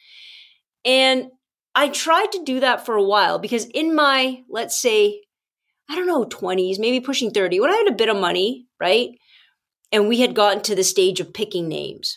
And 0.84 1.30
I 1.74 1.88
tried 1.88 2.32
to 2.32 2.44
do 2.44 2.60
that 2.60 2.86
for 2.86 2.94
a 2.94 3.02
while 3.02 3.38
because 3.38 3.64
in 3.66 3.94
my 3.94 4.42
let's 4.48 4.80
say 4.80 5.22
I 5.88 5.94
don't 5.94 6.06
know 6.06 6.24
20s, 6.24 6.78
maybe 6.78 7.00
pushing 7.00 7.30
30, 7.30 7.60
when 7.60 7.70
I 7.70 7.76
had 7.76 7.88
a 7.88 7.96
bit 7.96 8.08
of 8.08 8.16
money, 8.16 8.66
right? 8.80 9.10
And 9.92 10.08
we 10.08 10.20
had 10.20 10.34
gotten 10.34 10.62
to 10.64 10.74
the 10.74 10.82
stage 10.82 11.20
of 11.20 11.32
picking 11.32 11.68
names 11.68 12.16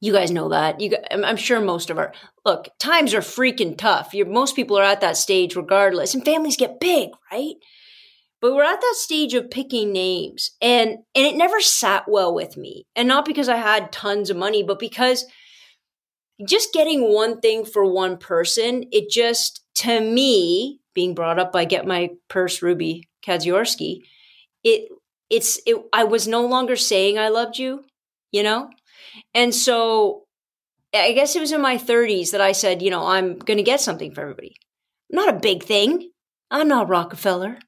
you 0.00 0.12
guys 0.12 0.30
know 0.30 0.48
that. 0.48 0.80
You, 0.80 0.96
I'm 1.10 1.36
sure 1.36 1.60
most 1.60 1.90
of 1.90 1.98
our 1.98 2.12
look 2.44 2.68
times 2.78 3.12
are 3.14 3.20
freaking 3.20 3.76
tough. 3.76 4.14
You're, 4.14 4.26
most 4.26 4.56
people 4.56 4.78
are 4.78 4.84
at 4.84 5.02
that 5.02 5.16
stage 5.16 5.54
regardless, 5.54 6.14
and 6.14 6.24
families 6.24 6.56
get 6.56 6.80
big, 6.80 7.10
right? 7.30 7.54
But 8.40 8.54
we're 8.54 8.64
at 8.64 8.80
that 8.80 8.94
stage 8.96 9.34
of 9.34 9.50
picking 9.50 9.92
names, 9.92 10.52
and 10.62 10.90
and 11.14 11.26
it 11.26 11.36
never 11.36 11.60
sat 11.60 12.04
well 12.08 12.34
with 12.34 12.56
me, 12.56 12.86
and 12.96 13.06
not 13.06 13.26
because 13.26 13.50
I 13.50 13.56
had 13.56 13.92
tons 13.92 14.30
of 14.30 14.38
money, 14.38 14.62
but 14.62 14.78
because 14.78 15.26
just 16.46 16.72
getting 16.72 17.12
one 17.12 17.40
thing 17.40 17.64
for 17.64 17.84
one 17.84 18.18
person, 18.18 18.84
it 18.92 19.10
just 19.10 19.64
to 19.76 20.00
me 20.00 20.80
being 20.94 21.14
brought 21.14 21.38
up 21.38 21.52
by 21.52 21.64
Get 21.64 21.86
My 21.86 22.10
Purse 22.28 22.62
Ruby 22.62 23.08
Kadziorski, 23.24 24.02
it 24.64 24.88
it's 25.28 25.60
it. 25.66 25.76
I 25.92 26.04
was 26.04 26.26
no 26.26 26.46
longer 26.46 26.76
saying 26.76 27.18
I 27.18 27.28
loved 27.28 27.58
you, 27.58 27.84
you 28.32 28.42
know 28.42 28.70
and 29.34 29.54
so 29.54 30.24
I 30.94 31.12
guess 31.12 31.36
it 31.36 31.40
was 31.40 31.52
in 31.52 31.60
my 31.60 31.76
30s 31.76 32.32
that 32.32 32.40
I 32.40 32.52
said, 32.52 32.82
you 32.82 32.90
know, 32.90 33.06
I'm 33.06 33.38
going 33.38 33.58
to 33.58 33.62
get 33.62 33.80
something 33.80 34.12
for 34.12 34.22
everybody. 34.22 34.56
Not 35.10 35.34
a 35.34 35.38
big 35.38 35.62
thing. 35.62 36.10
I'm 36.50 36.68
not 36.68 36.88
Rockefeller. 36.88 37.58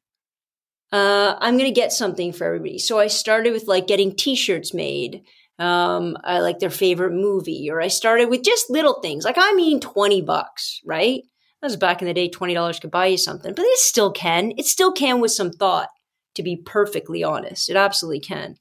Uh, 0.91 1.37
I'm 1.39 1.57
going 1.57 1.73
to 1.73 1.81
get 1.81 1.93
something 1.93 2.33
for 2.33 2.45
everybody. 2.45 2.79
So 2.79 2.99
I 2.99 3.07
started 3.07 3.53
with 3.53 3.67
like 3.67 3.87
getting 3.87 4.15
t 4.15 4.35
shirts 4.35 4.75
made. 4.75 5.23
Um, 5.59 6.17
I 6.25 6.41
like 6.41 6.59
their 6.59 6.71
favorite 6.71 7.13
movie, 7.13 7.69
or 7.71 7.81
I 7.81 7.89
started 7.89 8.29
with 8.29 8.43
just 8.43 8.71
little 8.71 9.01
things. 9.01 9.25
Like, 9.25 9.37
I 9.39 9.53
mean, 9.55 9.81
20 9.81 10.23
bucks, 10.23 10.81
right? 10.85 11.23
That 11.61 11.67
was 11.67 11.77
back 11.77 12.03
in 12.03 12.09
the 12.09 12.15
day, 12.15 12.29
$20 12.29 12.81
could 12.81 12.91
buy 12.91 13.07
you 13.07 13.17
something, 13.19 13.55
but 13.55 13.65
it 13.65 13.79
still 13.79 14.11
can. 14.11 14.53
It 14.57 14.67
still 14.67 14.93
can 14.93 15.21
with 15.21 15.31
some 15.31 15.53
thought, 15.53 15.89
to 16.35 16.43
be 16.43 16.57
perfectly 16.57 17.23
honest. 17.23 17.71
It 17.71 17.77
absolutely 17.77 18.21
can. 18.21 18.57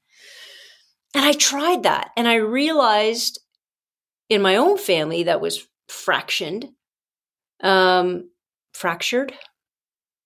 And 1.16 1.26
I 1.26 1.34
tried 1.34 1.84
that 1.84 2.12
and 2.16 2.28
I 2.28 2.36
realized 2.36 3.40
in 4.30 4.42
my 4.42 4.56
own 4.56 4.78
family 4.78 5.24
that 5.24 5.42
was 5.42 5.68
fractioned, 5.90 6.70
um, 7.62 8.30
fractured. 8.74 9.34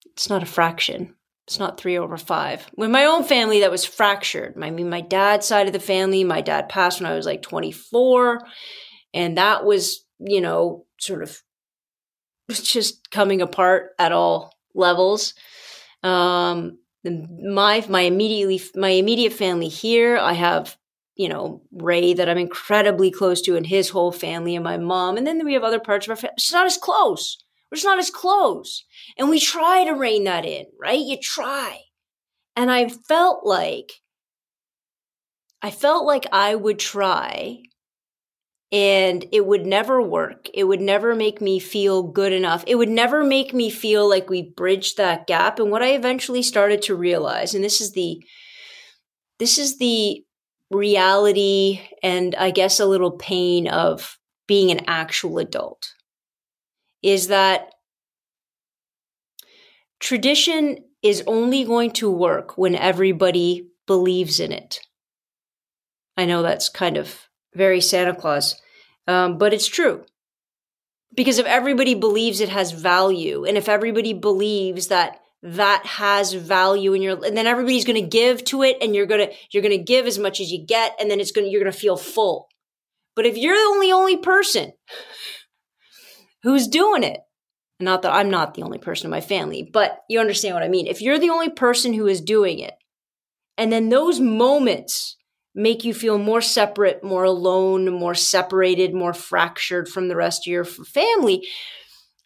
It's 0.06 0.30
not 0.30 0.44
a 0.44 0.48
fraction. 0.48 1.16
It's 1.48 1.60
not 1.60 1.80
three 1.80 1.98
over 1.98 2.18
five. 2.18 2.66
With 2.76 2.90
my 2.90 3.06
own 3.06 3.24
family, 3.24 3.60
that 3.60 3.72
was 3.72 3.86
fractured. 3.86 4.56
I 4.60 4.72
mean, 4.72 4.90
my 4.90 5.02
dad's 5.02 5.46
side 5.46 5.68
of 5.68 5.74
the 5.74 5.80
family, 5.80 6.24
my 6.24 6.42
dad 6.42 6.70
passed 6.70 7.00
when 7.00 7.10
I 7.10 7.16
was 7.16 7.26
like 7.26 7.44
24. 7.44 8.42
And 9.14 9.38
that 9.38 9.64
was, 9.64 10.06
you 10.20 10.42
know, 10.42 10.86
sort 11.00 11.22
of 11.22 11.42
just 12.50 13.12
coming 13.12 13.42
apart 13.42 13.92
at 14.00 14.12
all 14.12 14.54
levels. 14.74 15.34
Um, 16.04 16.80
my 17.04 17.86
my 17.88 18.02
immediately 18.02 18.62
my 18.76 18.90
immediate 18.90 19.34
family 19.34 19.68
here, 19.68 20.18
I 20.18 20.34
have 20.34 20.78
you 21.16 21.30
know 21.30 21.62
Ray 21.72 22.14
that 22.14 22.30
I'm 22.30 22.38
incredibly 22.38 23.12
close 23.12 23.42
to, 23.44 23.56
and 23.56 23.66
his 23.66 23.90
whole 23.90 24.12
family, 24.12 24.56
and 24.56 24.64
my 24.64 24.78
mom, 24.78 25.18
and 25.18 25.26
then 25.26 25.44
we 25.46 25.54
have 25.54 25.64
other 25.64 25.80
parts 25.80 26.06
of 26.06 26.12
our 26.12 26.16
family. 26.16 26.34
It's 26.38 26.52
not 26.52 26.66
as 26.66 26.78
close. 26.78 27.38
We're 27.84 27.90
not 27.90 28.00
as 28.00 28.10
close, 28.10 28.86
and 29.18 29.30
we 29.30 29.40
try 29.40 29.84
to 29.84 29.92
rein 29.92 30.24
that 30.24 30.46
in, 30.46 30.66
right? 30.80 31.00
You 31.00 31.18
try, 31.22 31.82
and 32.56 32.72
I 32.72 32.88
felt 32.88 33.46
like 33.46 33.92
I 35.62 35.72
felt 35.72 36.06
like 36.06 36.28
I 36.32 36.56
would 36.56 36.80
try 36.80 37.64
and 38.72 39.26
it 39.32 39.46
would 39.46 39.66
never 39.66 40.02
work. 40.02 40.48
It 40.54 40.66
would 40.66 40.82
never 40.82 41.16
make 41.16 41.42
me 41.42 41.60
feel 41.60 42.04
good 42.04 42.34
enough. 42.34 42.64
It 42.68 42.76
would 42.76 42.90
never 42.90 43.24
make 43.24 43.54
me 43.54 43.70
feel 43.70 44.08
like 44.08 44.30
we 44.30 44.54
bridged 44.56 44.98
that 44.98 45.28
gap. 45.28 45.60
And 45.60 45.72
what 45.72 45.82
I 45.82 45.94
eventually 45.94 46.44
started 46.44 46.82
to 46.84 46.96
realize, 46.96 47.56
and 47.56 47.64
this 47.64 47.82
is 47.82 47.94
the, 47.94 48.24
this 49.40 49.58
is 49.58 49.78
the 49.78 50.24
reality 50.72 51.82
and 52.04 52.36
I 52.36 52.52
guess 52.52 52.80
a 52.80 52.86
little 52.86 53.12
pain 53.12 53.68
of 53.68 54.18
being 54.48 54.72
an 54.72 54.82
actual 54.88 55.40
adult 55.40 55.95
is 57.06 57.28
that 57.28 57.70
tradition 60.00 60.80
is 61.04 61.24
only 61.28 61.64
going 61.64 61.92
to 61.92 62.10
work 62.10 62.58
when 62.58 62.74
everybody 62.74 63.68
believes 63.86 64.40
in 64.40 64.52
it. 64.52 64.80
I 66.18 66.26
know 66.26 66.42
that's 66.42 66.68
kind 66.68 66.98
of 66.98 67.30
very 67.54 67.80
Santa 67.80 68.16
Claus. 68.16 68.60
Um, 69.08 69.38
but 69.38 69.54
it's 69.54 69.68
true. 69.68 70.04
Because 71.16 71.38
if 71.38 71.46
everybody 71.46 71.94
believes 71.94 72.40
it 72.40 72.50
has 72.50 72.72
value, 72.72 73.46
and 73.46 73.56
if 73.56 73.70
everybody 73.70 74.14
believes 74.14 74.88
that 74.88 75.20
that 75.44 75.86
has 75.86 76.34
value 76.34 76.94
in 76.94 77.04
your 77.04 77.24
and 77.24 77.38
then 77.38 77.46
everybody's 77.46 77.86
going 77.86 78.02
to 78.02 78.10
give 78.10 78.44
to 78.46 78.64
it 78.64 78.78
and 78.82 78.96
you're 78.96 79.06
to 79.06 79.32
you're 79.52 79.62
to 79.78 79.78
give 79.78 80.08
as 80.08 80.18
much 80.18 80.40
as 80.40 80.52
you 80.52 80.66
get 80.66 80.96
and 81.00 81.12
then 81.12 81.20
it's 81.20 81.32
to 81.32 81.48
you're 81.48 81.64
to 81.64 81.72
feel 81.72 81.98
full 81.98 82.48
but 83.16 83.28
if 83.28 83.38
you're 83.38 83.54
the 83.54 83.76
only 83.76 83.92
only 83.92 84.18
person 84.18 84.72
who's 86.46 86.68
doing 86.68 87.04
it 87.04 87.20
not 87.82 88.02
that 88.02 88.14
i'm 88.14 88.30
not 88.30 88.54
the 88.54 88.64
only 88.64 88.78
person 88.78 89.08
in 89.08 89.12
my 89.12 89.20
family 89.20 89.70
but 89.74 90.00
you 90.10 90.20
understand 90.20 90.54
what 90.56 90.64
i 90.64 90.70
mean 90.70 90.88
if 90.88 91.02
you're 91.02 91.20
the 91.20 91.30
only 91.30 91.50
person 91.50 91.94
who 91.94 92.08
is 92.08 92.22
doing 92.22 92.60
it 92.60 92.76
and 93.58 93.72
then 93.72 93.90
those 93.90 94.20
moments 94.20 95.18
make 95.56 95.86
you 95.86 95.94
feel 95.94 96.18
more 96.18 96.42
separate, 96.42 97.04
more 97.04 97.24
alone, 97.24 97.92
more 97.92 98.14
separated, 98.14 98.94
more 98.94 99.14
fractured 99.14 99.88
from 99.88 100.10
the 100.10 100.16
rest 100.16 100.46
of 100.46 100.52
your 100.52 100.66
family. 100.66 101.48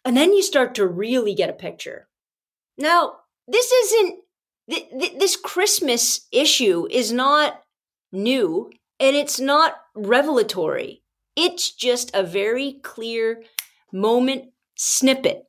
And 0.04 0.16
then 0.16 0.32
you 0.32 0.42
start 0.42 0.74
to 0.74 0.86
really 0.86 1.34
get 1.34 1.48
a 1.48 1.54
picture. 1.54 2.08
Now, 2.76 3.12
this 3.46 3.70
isn't, 3.70 4.16
th- 4.68 4.90
th- 4.90 5.18
this 5.18 5.36
Christmas 5.36 6.26
issue 6.32 6.88
is 6.90 7.12
not 7.12 7.62
new 8.10 8.70
and 8.98 9.14
it's 9.14 9.38
not 9.38 9.74
revelatory. 9.94 11.02
It's 11.36 11.72
just 11.72 12.10
a 12.12 12.24
very 12.24 12.80
clear 12.82 13.44
moment 13.92 14.50
snippet 14.76 15.44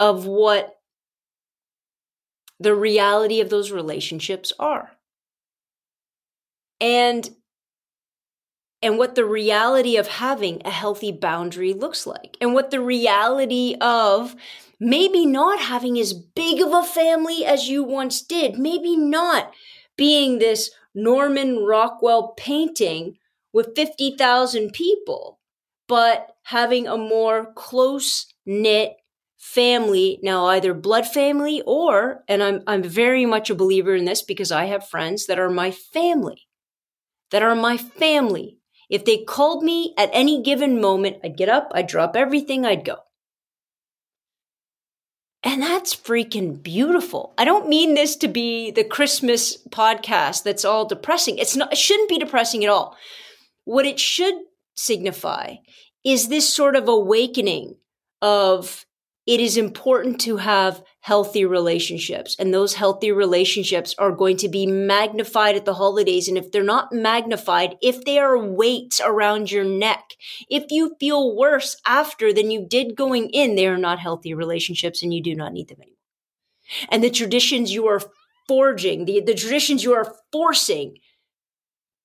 of 0.00 0.26
what 0.26 0.76
the 2.60 2.74
reality 2.74 3.40
of 3.40 3.50
those 3.50 3.70
relationships 3.70 4.52
are. 4.58 4.92
And 6.80 7.28
and 8.80 8.96
what 8.96 9.16
the 9.16 9.24
reality 9.24 9.96
of 9.96 10.06
having 10.06 10.62
a 10.64 10.70
healthy 10.70 11.10
boundary 11.10 11.72
looks 11.72 12.06
like. 12.06 12.36
And 12.40 12.54
what 12.54 12.70
the 12.70 12.80
reality 12.80 13.74
of 13.80 14.36
maybe 14.78 15.26
not 15.26 15.58
having 15.58 15.98
as 15.98 16.12
big 16.12 16.60
of 16.60 16.72
a 16.72 16.84
family 16.84 17.44
as 17.44 17.68
you 17.68 17.82
once 17.82 18.22
did. 18.22 18.56
Maybe 18.56 18.96
not 18.96 19.52
being 19.96 20.38
this 20.38 20.70
Norman 20.94 21.64
Rockwell 21.64 22.34
painting 22.36 23.18
with 23.52 23.74
50,000 23.74 24.72
people 24.72 25.37
but 25.88 26.28
having 26.44 26.86
a 26.86 26.96
more 26.96 27.52
close 27.54 28.26
knit 28.46 28.94
family 29.36 30.18
now 30.22 30.46
either 30.46 30.74
blood 30.74 31.06
family 31.06 31.62
or 31.64 32.24
and 32.28 32.42
I'm 32.42 32.62
I'm 32.66 32.82
very 32.82 33.24
much 33.24 33.50
a 33.50 33.54
believer 33.54 33.94
in 33.94 34.04
this 34.04 34.20
because 34.20 34.50
I 34.50 34.64
have 34.66 34.88
friends 34.88 35.26
that 35.26 35.38
are 35.38 35.50
my 35.50 35.70
family 35.70 36.48
that 37.30 37.42
are 37.42 37.54
my 37.54 37.76
family. 37.76 38.58
If 38.88 39.04
they 39.04 39.18
called 39.18 39.62
me 39.62 39.94
at 39.98 40.10
any 40.12 40.42
given 40.42 40.80
moment, 40.80 41.18
I'd 41.22 41.36
get 41.36 41.48
up, 41.48 41.70
I'd 41.74 41.86
drop 41.86 42.16
everything, 42.16 42.64
I'd 42.64 42.84
go. 42.84 42.96
And 45.44 45.62
that's 45.62 45.94
freaking 45.94 46.62
beautiful. 46.62 47.34
I 47.38 47.44
don't 47.44 47.68
mean 47.68 47.94
this 47.94 48.16
to 48.16 48.28
be 48.28 48.70
the 48.70 48.84
Christmas 48.84 49.56
podcast 49.68 50.42
that's 50.42 50.64
all 50.64 50.84
depressing. 50.84 51.38
It's 51.38 51.54
not, 51.54 51.72
it 51.72 51.78
shouldn't 51.78 52.08
be 52.08 52.18
depressing 52.18 52.64
at 52.64 52.70
all. 52.70 52.96
What 53.64 53.86
it 53.86 54.00
should 54.00 54.34
signify 54.76 55.56
is 56.04 56.28
this 56.28 56.52
sort 56.52 56.76
of 56.76 56.88
awakening 56.88 57.76
of 58.22 58.86
it 59.28 59.40
is 59.40 59.58
important 59.58 60.18
to 60.22 60.38
have 60.38 60.82
healthy 61.00 61.44
relationships. 61.44 62.34
And 62.38 62.52
those 62.52 62.74
healthy 62.74 63.12
relationships 63.12 63.94
are 63.98 64.10
going 64.10 64.38
to 64.38 64.48
be 64.48 64.66
magnified 64.66 65.54
at 65.54 65.66
the 65.66 65.74
holidays. 65.74 66.28
And 66.28 66.38
if 66.38 66.50
they're 66.50 66.62
not 66.62 66.94
magnified, 66.94 67.76
if 67.82 68.02
they 68.06 68.18
are 68.18 68.38
weights 68.38 69.02
around 69.04 69.50
your 69.50 69.64
neck, 69.64 70.14
if 70.48 70.70
you 70.70 70.96
feel 70.98 71.36
worse 71.36 71.76
after 71.86 72.32
than 72.32 72.50
you 72.50 72.66
did 72.66 72.96
going 72.96 73.28
in, 73.28 73.54
they 73.54 73.66
are 73.66 73.76
not 73.76 73.98
healthy 73.98 74.32
relationships 74.32 75.02
and 75.02 75.12
you 75.12 75.22
do 75.22 75.34
not 75.34 75.52
need 75.52 75.68
them 75.68 75.82
anymore. 75.82 75.96
And 76.88 77.04
the 77.04 77.10
traditions 77.10 77.70
you 77.70 77.86
are 77.86 78.00
forging, 78.46 79.04
the, 79.04 79.20
the 79.20 79.34
traditions 79.34 79.84
you 79.84 79.92
are 79.92 80.14
forcing 80.32 80.96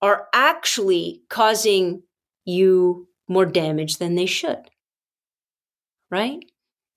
are 0.01 0.27
actually 0.33 1.21
causing 1.29 2.03
you 2.43 3.07
more 3.27 3.45
damage 3.45 3.97
than 3.97 4.15
they 4.15 4.25
should. 4.25 4.69
Right? 6.09 6.43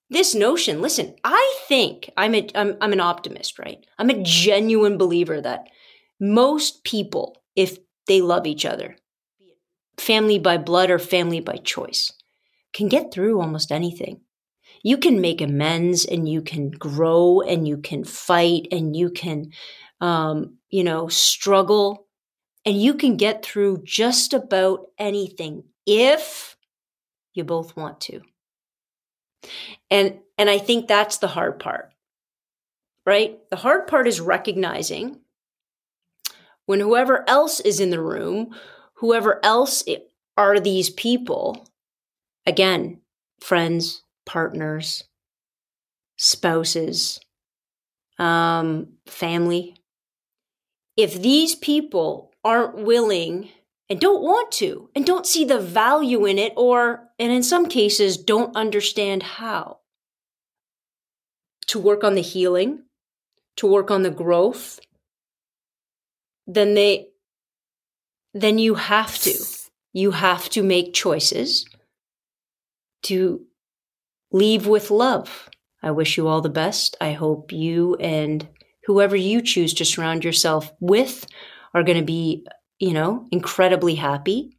this 0.09 0.33
notion 0.33 0.81
listen 0.81 1.15
i 1.23 1.55
think 1.67 2.09
i'm 2.17 2.33
a 2.33 2.47
I'm, 2.55 2.77
I'm 2.81 2.93
an 2.93 2.99
optimist 2.99 3.59
right 3.59 3.85
i'm 3.97 4.09
a 4.09 4.21
genuine 4.23 4.97
believer 4.97 5.41
that 5.41 5.67
most 6.19 6.83
people 6.83 7.41
if 7.55 7.77
they 8.07 8.21
love 8.21 8.47
each 8.47 8.65
other 8.65 8.95
family 9.97 10.39
by 10.39 10.57
blood 10.57 10.89
or 10.89 10.99
family 10.99 11.39
by 11.39 11.57
choice 11.57 12.11
can 12.73 12.87
get 12.87 13.11
through 13.11 13.41
almost 13.41 13.71
anything 13.71 14.21
you 14.83 14.97
can 14.97 15.19
make 15.19 15.41
amends 15.41 16.05
and 16.05 16.29
you 16.29 16.41
can 16.41 16.69
grow 16.69 17.41
and 17.41 17.67
you 17.67 17.77
can 17.77 18.03
fight 18.03 18.67
and 18.71 18.95
you 18.95 19.09
can 19.09 19.51
um, 19.99 20.57
you 20.69 20.83
know 20.83 21.07
struggle 21.07 22.07
and 22.65 22.81
you 22.81 22.93
can 22.93 23.17
get 23.17 23.43
through 23.43 23.81
just 23.83 24.33
about 24.33 24.85
anything 24.99 25.63
if 25.87 26.55
you 27.33 27.43
both 27.43 27.75
want 27.75 27.99
to 28.01 28.21
and 29.89 30.19
and 30.37 30.49
I 30.49 30.57
think 30.57 30.87
that's 30.87 31.17
the 31.17 31.27
hard 31.27 31.59
part. 31.59 31.91
Right? 33.05 33.39
The 33.49 33.55
hard 33.55 33.87
part 33.87 34.07
is 34.07 34.19
recognizing 34.19 35.19
when 36.65 36.81
whoever 36.81 37.27
else 37.29 37.59
is 37.61 37.79
in 37.79 37.89
the 37.89 38.01
room, 38.01 38.53
whoever 38.95 39.39
else 39.43 39.83
are 40.35 40.59
these 40.59 40.89
people, 40.89 41.69
again, 42.45 42.99
friends, 43.39 44.03
partners, 44.25 45.05
spouses, 46.17 47.21
um, 48.19 48.89
family, 49.05 49.77
if 50.97 51.21
these 51.21 51.55
people 51.55 52.33
aren't 52.43 52.75
willing 52.75 53.49
and 53.89 53.99
don't 53.99 54.21
want 54.21 54.51
to 54.53 54.89
and 54.95 55.05
don't 55.05 55.25
see 55.25 55.45
the 55.45 55.59
value 55.59 56.25
in 56.25 56.37
it 56.37 56.53
or 56.55 57.09
and 57.19 57.31
in 57.31 57.43
some 57.43 57.67
cases 57.67 58.17
don't 58.17 58.55
understand 58.55 59.23
how. 59.23 59.79
To 61.67 61.79
work 61.79 62.03
on 62.03 62.15
the 62.15 62.21
healing 62.21 62.83
to 63.57 63.67
work 63.67 63.91
on 63.91 64.03
the 64.03 64.11
growth 64.11 64.79
then 66.47 66.73
they 66.75 67.07
then 68.33 68.59
you 68.59 68.75
have 68.75 69.17
to. 69.19 69.33
You 69.93 70.11
have 70.11 70.49
to 70.49 70.61
make 70.61 70.93
choices 70.93 71.65
to 73.03 73.41
leave 74.31 74.67
with 74.67 74.91
love. 74.91 75.49
I 75.81 75.91
wish 75.91 76.17
you 76.17 76.27
all 76.27 76.41
the 76.41 76.49
best. 76.49 76.95
I 77.01 77.13
hope 77.13 77.51
you 77.51 77.95
and 77.95 78.47
whoever 78.85 79.15
you 79.15 79.41
choose 79.41 79.73
to 79.75 79.85
surround 79.85 80.23
yourself 80.23 80.71
with 80.79 81.25
are 81.73 81.83
going 81.83 81.97
to 81.97 82.03
be 82.03 82.45
you 82.79 82.93
know, 82.93 83.27
incredibly 83.31 83.95
happy. 83.95 84.57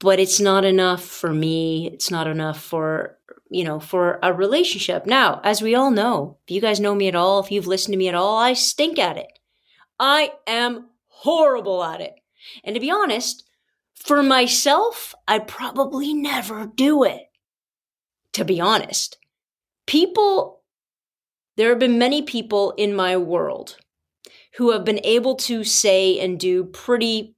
But 0.00 0.20
it's 0.20 0.40
not 0.40 0.64
enough 0.64 1.02
for 1.02 1.32
me. 1.32 1.88
It's 1.92 2.10
not 2.10 2.26
enough 2.26 2.60
for 2.60 3.16
you 3.48 3.64
know, 3.64 3.78
for 3.78 4.18
a 4.22 4.32
relationship. 4.32 5.06
Now, 5.06 5.40
as 5.44 5.62
we 5.62 5.74
all 5.74 5.90
know, 5.90 6.38
if 6.46 6.50
you 6.50 6.60
guys 6.60 6.80
know 6.80 6.94
me 6.94 7.08
at 7.08 7.14
all, 7.14 7.40
if 7.40 7.50
you've 7.50 7.66
listened 7.66 7.92
to 7.92 7.98
me 7.98 8.08
at 8.08 8.14
all, 8.14 8.36
I 8.38 8.54
stink 8.54 8.98
at 8.98 9.16
it. 9.16 9.38
I 9.98 10.32
am 10.46 10.88
horrible 11.06 11.82
at 11.82 12.00
it. 12.00 12.14
And 12.64 12.74
to 12.74 12.80
be 12.80 12.90
honest, 12.90 13.44
for 13.94 14.22
myself, 14.22 15.14
I 15.26 15.38
probably 15.38 16.12
never 16.12 16.66
do 16.66 17.04
it. 17.04 17.22
To 18.32 18.44
be 18.44 18.60
honest, 18.60 19.16
people, 19.86 20.62
there 21.56 21.70
have 21.70 21.78
been 21.78 21.98
many 21.98 22.22
people 22.22 22.72
in 22.76 22.94
my 22.94 23.16
world 23.16 23.76
who 24.56 24.72
have 24.72 24.84
been 24.84 25.00
able 25.04 25.36
to 25.36 25.64
say 25.64 26.18
and 26.18 26.40
do 26.40 26.64
pretty 26.64 27.34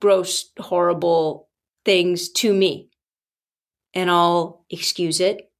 gross, 0.00 0.50
horrible 0.58 1.48
things 1.84 2.30
to 2.30 2.52
me. 2.52 2.88
And 3.94 4.10
I'll 4.10 4.64
excuse 4.70 5.20
it. 5.20 5.50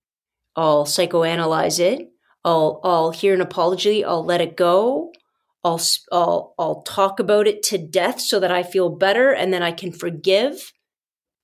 I'll 0.55 0.85
psychoanalyze 0.85 1.81
it. 1.81 2.11
I'll, 2.45 2.81
I'll 2.85 3.11
hear 3.11 3.35
an 3.35 3.41
apology. 3.41 4.05
I'll 4.05 4.25
let 4.25 4.41
it 4.41 4.57
go. 4.57 5.13
I'll, 5.65 5.81
I'll, 6.13 6.55
I'll 6.59 6.83
talk 6.83 7.19
about 7.19 7.49
it 7.49 7.63
to 7.65 7.79
death 7.79 8.21
so 8.21 8.39
that 8.39 8.53
I 8.53 8.63
feel 8.63 8.89
better 8.89 9.33
and 9.33 9.53
then 9.53 9.63
I 9.63 9.73
can 9.73 9.91
forgive 9.91 10.73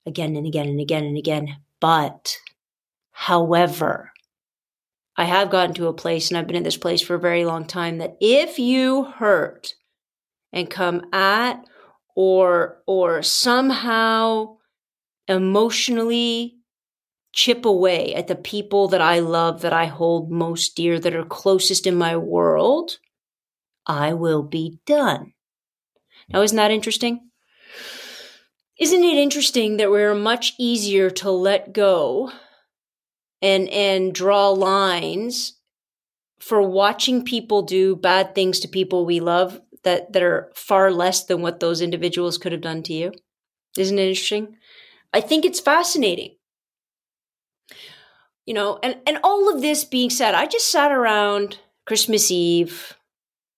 again 0.05 0.35
and 0.37 0.47
again 0.47 0.69
and 0.69 0.79
again 0.79 1.03
and 1.03 1.17
again. 1.17 1.57
But, 1.81 2.37
however, 3.11 4.11
I 5.17 5.25
have 5.25 5.49
gotten 5.49 5.73
to 5.75 5.87
a 5.87 5.93
place 5.93 6.29
and 6.29 6.37
I've 6.37 6.47
been 6.47 6.55
in 6.55 6.63
this 6.63 6.77
place 6.77 7.01
for 7.01 7.15
a 7.15 7.19
very 7.19 7.45
long 7.45 7.65
time 7.65 7.99
that 7.99 8.17
if 8.19 8.59
you 8.59 9.03
hurt 9.03 9.73
and 10.51 10.69
come 10.69 11.05
at 11.13 11.63
or, 12.15 12.81
or 12.85 13.21
somehow 13.21 14.57
emotionally 15.27 16.57
chip 17.33 17.65
away 17.65 18.13
at 18.13 18.27
the 18.27 18.35
people 18.35 18.87
that 18.89 19.01
I 19.01 19.19
love, 19.19 19.61
that 19.61 19.73
I 19.73 19.85
hold 19.85 20.31
most 20.31 20.75
dear, 20.75 20.99
that 20.99 21.15
are 21.15 21.25
closest 21.25 21.85
in 21.85 21.95
my 21.95 22.15
world, 22.15 22.97
I 23.85 24.13
will 24.13 24.43
be 24.43 24.79
done. 24.85 25.33
Now, 26.29 26.41
isn't 26.41 26.55
that 26.55 26.71
interesting? 26.71 27.29
Isn't 28.79 29.03
it 29.03 29.17
interesting 29.17 29.77
that 29.77 29.91
we're 29.91 30.15
much 30.15 30.53
easier 30.59 31.09
to 31.09 31.31
let 31.31 31.73
go 31.73 32.31
and 33.41 33.69
and 33.69 34.13
draw 34.13 34.49
lines 34.49 35.59
for 36.39 36.61
watching 36.61 37.23
people 37.23 37.61
do 37.61 37.95
bad 37.95 38.35
things 38.35 38.59
to 38.59 38.67
people 38.67 39.05
we 39.05 39.19
love 39.19 39.61
that 39.83 40.11
that 40.13 40.23
are 40.23 40.51
far 40.55 40.91
less 40.91 41.25
than 41.25 41.41
what 41.41 41.59
those 41.59 41.81
individuals 41.81 42.37
could 42.37 42.51
have 42.51 42.61
done 42.61 42.83
to 42.83 42.93
you? 42.93 43.11
Isn't 43.77 43.99
it 43.99 44.09
interesting? 44.09 44.57
I 45.13 45.21
think 45.21 45.45
it's 45.45 45.59
fascinating. 45.59 46.35
You 48.45 48.53
know, 48.53 48.79
and 48.83 48.97
and 49.07 49.17
all 49.23 49.53
of 49.53 49.61
this 49.61 49.85
being 49.85 50.09
said, 50.09 50.35
I 50.35 50.45
just 50.45 50.71
sat 50.71 50.91
around 50.91 51.59
Christmas 51.85 52.29
Eve 52.29 52.97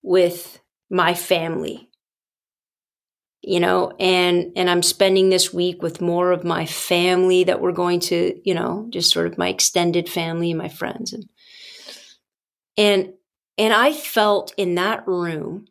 with 0.02 0.62
my 0.90 1.14
family 1.14 1.87
you 3.48 3.60
know 3.60 3.92
and 4.00 4.52
and 4.56 4.70
i'm 4.70 4.84
spending 4.84 5.30
this 5.30 5.54
week 5.54 5.82
with 5.82 6.02
more 6.02 6.32
of 6.32 6.44
my 6.44 6.66
family 6.66 7.44
that 7.44 7.62
we're 7.62 7.72
going 7.72 8.00
to 8.00 8.40
you 8.44 8.54
know 8.54 8.88
just 8.90 9.12
sort 9.12 9.28
of 9.28 9.38
my 9.38 9.48
extended 9.48 10.10
family 10.10 10.52
and 10.52 10.58
my 10.58 10.70
friends. 10.70 11.14
And 11.14 11.30
and 12.78 13.14
and 13.58 13.74
i 13.74 13.94
felt 13.94 14.54
in 14.58 14.76
that 14.76 15.08
room 15.08 15.66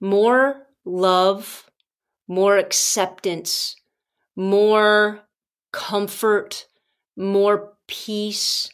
more 0.00 0.66
love 0.84 1.68
more 2.28 2.56
acceptance 2.56 3.76
more 4.36 5.20
comfort 5.72 6.66
more 7.16 7.74
peace. 7.86 8.70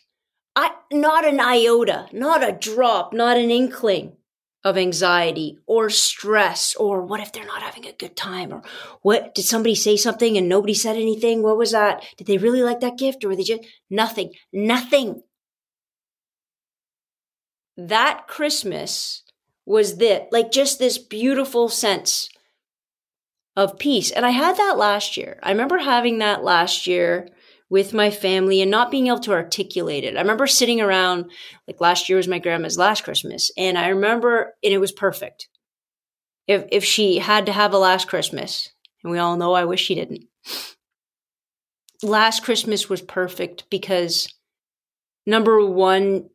I 0.55 0.71
not 0.93 1.27
an 1.27 1.41
iota, 1.41 2.07
not 2.13 2.49
a 2.49 2.53
drop, 2.53 3.13
not 3.13 3.37
an 3.37 3.51
inkling 3.51 4.17
of 4.67 4.77
anxiety 4.77 5.57
or 5.65 5.89
stress 5.89 6.75
or 6.75 7.01
what 7.01 7.21
if 7.21 7.31
they're 7.31 7.47
not 7.47 7.63
having 7.63 7.87
a 7.87 7.93
good 7.93 8.17
time 8.17 8.53
or 8.53 8.63
what 9.01 9.33
did 9.33 9.45
somebody 9.45 9.77
say 9.77 9.97
something 9.97 10.37
and 10.37 10.49
nobody 10.49 10.75
said 10.75 10.97
anything? 10.97 11.41
What 11.41 11.57
was 11.57 11.71
that? 11.71 12.05
Did 12.17 12.27
they 12.27 12.37
really 12.37 12.65
like 12.65 12.81
that 12.81 12.99
gift 12.99 13.23
or 13.23 13.29
were 13.29 13.37
they 13.37 13.45
just 13.45 13.63
nothing? 13.89 14.33
Nothing. 14.53 15.23
That 17.77 18.27
Christmas 18.27 19.23
was 19.67 19.99
that 19.99 20.33
like 20.33 20.51
just 20.51 20.81
this 20.81 20.99
beautiful 20.99 21.69
sense 21.69 22.29
of 23.55 23.79
peace. 23.79 24.11
And 24.11 24.27
I 24.27 24.31
had 24.31 24.57
that 24.57 24.77
last 24.77 25.17
year. 25.17 25.39
I 25.45 25.53
remember 25.53 25.79
having 25.79 26.19
that 26.19 26.43
last 26.43 26.89
year 26.89 27.29
with 27.69 27.93
my 27.93 28.11
family 28.11 28.63
and 28.63 28.71
not 28.71 28.91
being 28.91 29.09
able 29.09 29.19
to 29.21 29.33
articulate 29.33 30.05
it. 30.05 30.17
I 30.17 30.21
remember 30.21 30.47
sitting 30.47 30.81
around, 30.81 31.31
like 31.67 31.81
last 31.81 32.09
year 32.09 32.17
was 32.17 32.29
my 32.29 32.39
grandma's 32.39 32.79
last 32.79 33.05
Christmas, 33.05 33.51
and 33.57 33.77
I 33.77 33.89
remember, 33.89 34.55
and 34.63 34.73
it 34.73 34.79
was 34.79 34.93
perfect. 34.93 35.49
If 36.47 36.65
if 36.71 36.85
she 36.85 37.19
had 37.19 37.47
to 37.47 37.53
have 37.53 37.73
a 37.73 37.79
last 37.79 38.09
Christmas, 38.09 38.71
and 39.03 39.11
we 39.11 39.19
all 39.19 39.37
know 39.37 39.53
I 39.53 39.65
wish 39.65 39.83
she 39.83 39.97
didn't. 39.97 40.25
Last 42.03 42.45
Christmas 42.45 42.89
was 42.89 43.01
perfect 43.01 43.65
because 43.69 44.33
number 45.27 45.65
one, 45.67 46.29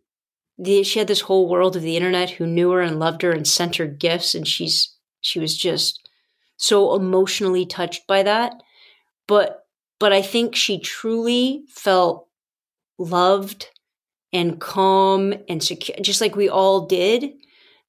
the, 0.57 0.83
she 0.83 0.99
had 0.99 1.07
this 1.07 1.21
whole 1.21 1.47
world 1.47 1.75
of 1.77 1.81
the 1.81 1.95
internet 1.95 2.31
who 2.31 2.45
knew 2.45 2.71
her 2.71 2.81
and 2.81 2.99
loved 2.99 3.21
her 3.21 3.31
and 3.31 3.47
sent 3.47 3.77
her 3.77 3.87
gifts, 3.87 4.35
and 4.35 4.45
she's 4.45 4.93
she 5.21 5.39
was 5.39 5.57
just 5.57 6.09
so 6.57 6.93
emotionally 6.93 7.65
touched 7.65 8.05
by 8.05 8.21
that. 8.23 8.53
But 9.27 9.60
but 10.01 10.11
I 10.11 10.23
think 10.23 10.55
she 10.55 10.79
truly 10.79 11.63
felt 11.69 12.27
loved 12.97 13.67
and 14.33 14.59
calm 14.59 15.31
and 15.47 15.63
secure, 15.63 15.95
just 16.01 16.21
like 16.21 16.35
we 16.35 16.49
all 16.49 16.87
did. 16.87 17.33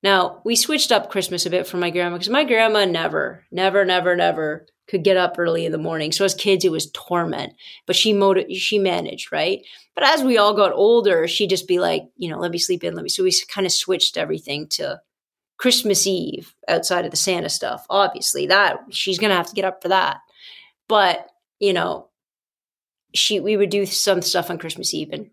Now, 0.03 0.43
we 0.45 0.55
switched 0.55 0.93
up 0.93 1.11
Christmas 1.11 1.47
a 1.47 1.51
bit 1.51 1.67
for 1.67 1.79
my 1.79 1.89
grandma 1.89 2.17
because 2.17 2.29
my 2.29 2.45
grandma 2.45 2.85
never, 2.85 3.47
never, 3.51 3.87
never, 3.87 4.15
never 4.15 4.67
could 4.89 5.05
get 5.05 5.17
up 5.17 5.37
early 5.39 5.65
in 5.65 5.73
the 5.73 5.79
morning. 5.79 6.13
So 6.13 6.27
as 6.27 6.35
kids, 6.35 6.67
it 6.67 6.71
was 6.71 6.91
torment, 6.93 7.55
but 7.87 7.97
she 7.97 8.13
motiv- 8.13 8.55
she 8.55 8.79
managed, 8.79 9.33
right? 9.33 9.61
But 9.95 10.05
as 10.05 10.23
we 10.23 10.37
all 10.37 10.53
got 10.53 10.75
older, 10.75 11.27
she'd 11.27 11.49
just 11.49 11.67
be 11.67 11.81
like, 11.81 12.03
you 12.19 12.29
know, 12.29 12.39
let 12.39 12.51
me 12.51 12.59
sleep 12.59 12.85
in, 12.85 12.95
let 12.95 13.05
me. 13.05 13.09
So 13.09 13.25
we 13.25 13.33
kind 13.49 13.67
of 13.67 13.73
switched 13.73 14.19
everything 14.19 14.69
to 14.73 15.01
Christmas 15.57 16.07
Eve 16.07 16.55
outside 16.69 17.07
of 17.07 17.11
the 17.11 17.17
Santa 17.17 17.49
stuff. 17.49 17.87
Obviously, 17.89 18.49
that 18.49 18.81
she's 18.91 19.19
going 19.19 19.31
to 19.31 19.37
have 19.37 19.49
to 19.49 19.55
get 19.55 19.65
up 19.65 19.81
for 19.81 19.89
that. 19.89 20.19
But 20.89 21.27
you 21.63 21.73
know, 21.73 22.09
she 23.15 23.41
we 23.41 23.57
would 23.57 23.71
do 23.71 23.87
some 23.87 24.21
stuff 24.21 24.51
on 24.51 24.59
Christmas 24.59 24.93
Eve 24.93 25.11
and 25.13 25.31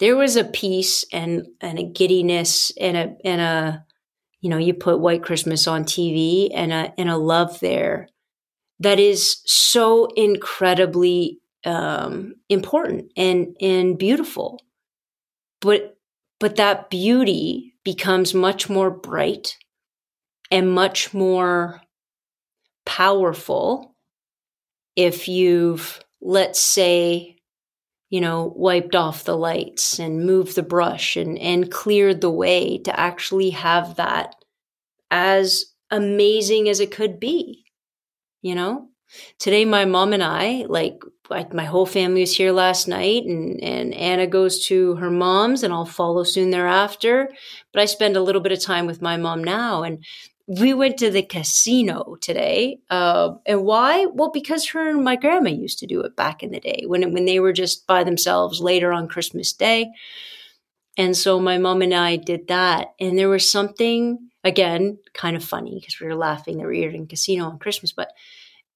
there 0.00 0.16
was 0.16 0.36
a 0.36 0.44
peace 0.44 1.04
and 1.12 1.46
and 1.60 1.78
a 1.78 1.84
giddiness 1.84 2.72
and 2.80 2.96
a 2.96 3.16
and 3.24 3.40
a 3.40 3.84
you 4.40 4.50
know 4.50 4.58
you 4.58 4.74
put 4.74 5.00
white 5.00 5.22
christmas 5.22 5.66
on 5.66 5.84
tv 5.84 6.50
and 6.52 6.72
a 6.72 6.92
and 6.98 7.08
a 7.08 7.16
love 7.16 7.60
there 7.60 8.08
that 8.80 8.98
is 8.98 9.40
so 9.46 10.06
incredibly 10.16 11.40
um, 11.64 12.34
important 12.48 13.12
and 13.16 13.56
and 13.60 13.98
beautiful. 13.98 14.60
But 15.60 15.96
but 16.40 16.56
that 16.56 16.90
beauty 16.90 17.74
becomes 17.84 18.34
much 18.34 18.68
more 18.68 18.90
bright 18.90 19.56
and 20.50 20.72
much 20.72 21.14
more 21.14 21.80
powerful 22.84 23.93
if 24.96 25.28
you've, 25.28 26.00
let's 26.20 26.60
say, 26.60 27.36
you 28.10 28.20
know, 28.20 28.52
wiped 28.54 28.94
off 28.94 29.24
the 29.24 29.36
lights 29.36 29.98
and 29.98 30.24
moved 30.24 30.54
the 30.54 30.62
brush 30.62 31.16
and, 31.16 31.38
and 31.38 31.70
cleared 31.70 32.20
the 32.20 32.30
way 32.30 32.78
to 32.78 32.98
actually 32.98 33.50
have 33.50 33.96
that 33.96 34.36
as 35.10 35.64
amazing 35.90 36.68
as 36.68 36.80
it 36.80 36.90
could 36.90 37.18
be, 37.18 37.64
you 38.42 38.54
know? 38.54 38.88
Today, 39.38 39.64
my 39.64 39.84
mom 39.84 40.12
and 40.12 40.22
I, 40.22 40.64
like, 40.68 41.00
like 41.30 41.54
my 41.54 41.64
whole 41.64 41.86
family 41.86 42.22
was 42.22 42.36
here 42.36 42.52
last 42.52 42.88
night 42.88 43.24
and, 43.24 43.62
and 43.62 43.94
Anna 43.94 44.26
goes 44.26 44.66
to 44.66 44.96
her 44.96 45.10
mom's 45.10 45.62
and 45.62 45.72
I'll 45.72 45.86
follow 45.86 46.24
soon 46.24 46.50
thereafter. 46.50 47.30
But 47.72 47.82
I 47.82 47.86
spend 47.86 48.16
a 48.16 48.22
little 48.22 48.40
bit 48.40 48.52
of 48.52 48.60
time 48.60 48.86
with 48.86 49.00
my 49.00 49.16
mom 49.16 49.42
now. 49.42 49.82
And 49.82 50.04
we 50.46 50.74
went 50.74 50.98
to 50.98 51.10
the 51.10 51.22
casino 51.22 52.16
today. 52.20 52.78
Uh, 52.90 53.34
and 53.46 53.64
why? 53.64 54.06
Well, 54.06 54.30
because 54.30 54.68
her 54.68 54.88
and 54.88 55.02
my 55.02 55.16
grandma 55.16 55.50
used 55.50 55.78
to 55.78 55.86
do 55.86 56.02
it 56.02 56.16
back 56.16 56.42
in 56.42 56.50
the 56.50 56.60
day 56.60 56.84
when, 56.86 57.12
when 57.12 57.24
they 57.24 57.40
were 57.40 57.52
just 57.52 57.86
by 57.86 58.04
themselves 58.04 58.60
later 58.60 58.92
on 58.92 59.08
Christmas 59.08 59.52
Day. 59.52 59.90
And 60.98 61.16
so 61.16 61.40
my 61.40 61.58
mom 61.58 61.82
and 61.82 61.94
I 61.94 62.16
did 62.16 62.48
that. 62.48 62.88
And 63.00 63.18
there 63.18 63.28
was 63.28 63.50
something, 63.50 64.30
again, 64.44 64.98
kind 65.14 65.34
of 65.34 65.42
funny 65.42 65.78
because 65.80 65.98
we 65.98 66.06
were 66.06 66.14
laughing 66.14 66.58
that 66.58 66.66
we 66.66 66.82
were 66.82 66.92
in 66.92 67.06
casino 67.06 67.46
on 67.46 67.58
Christmas, 67.58 67.92
but 67.92 68.12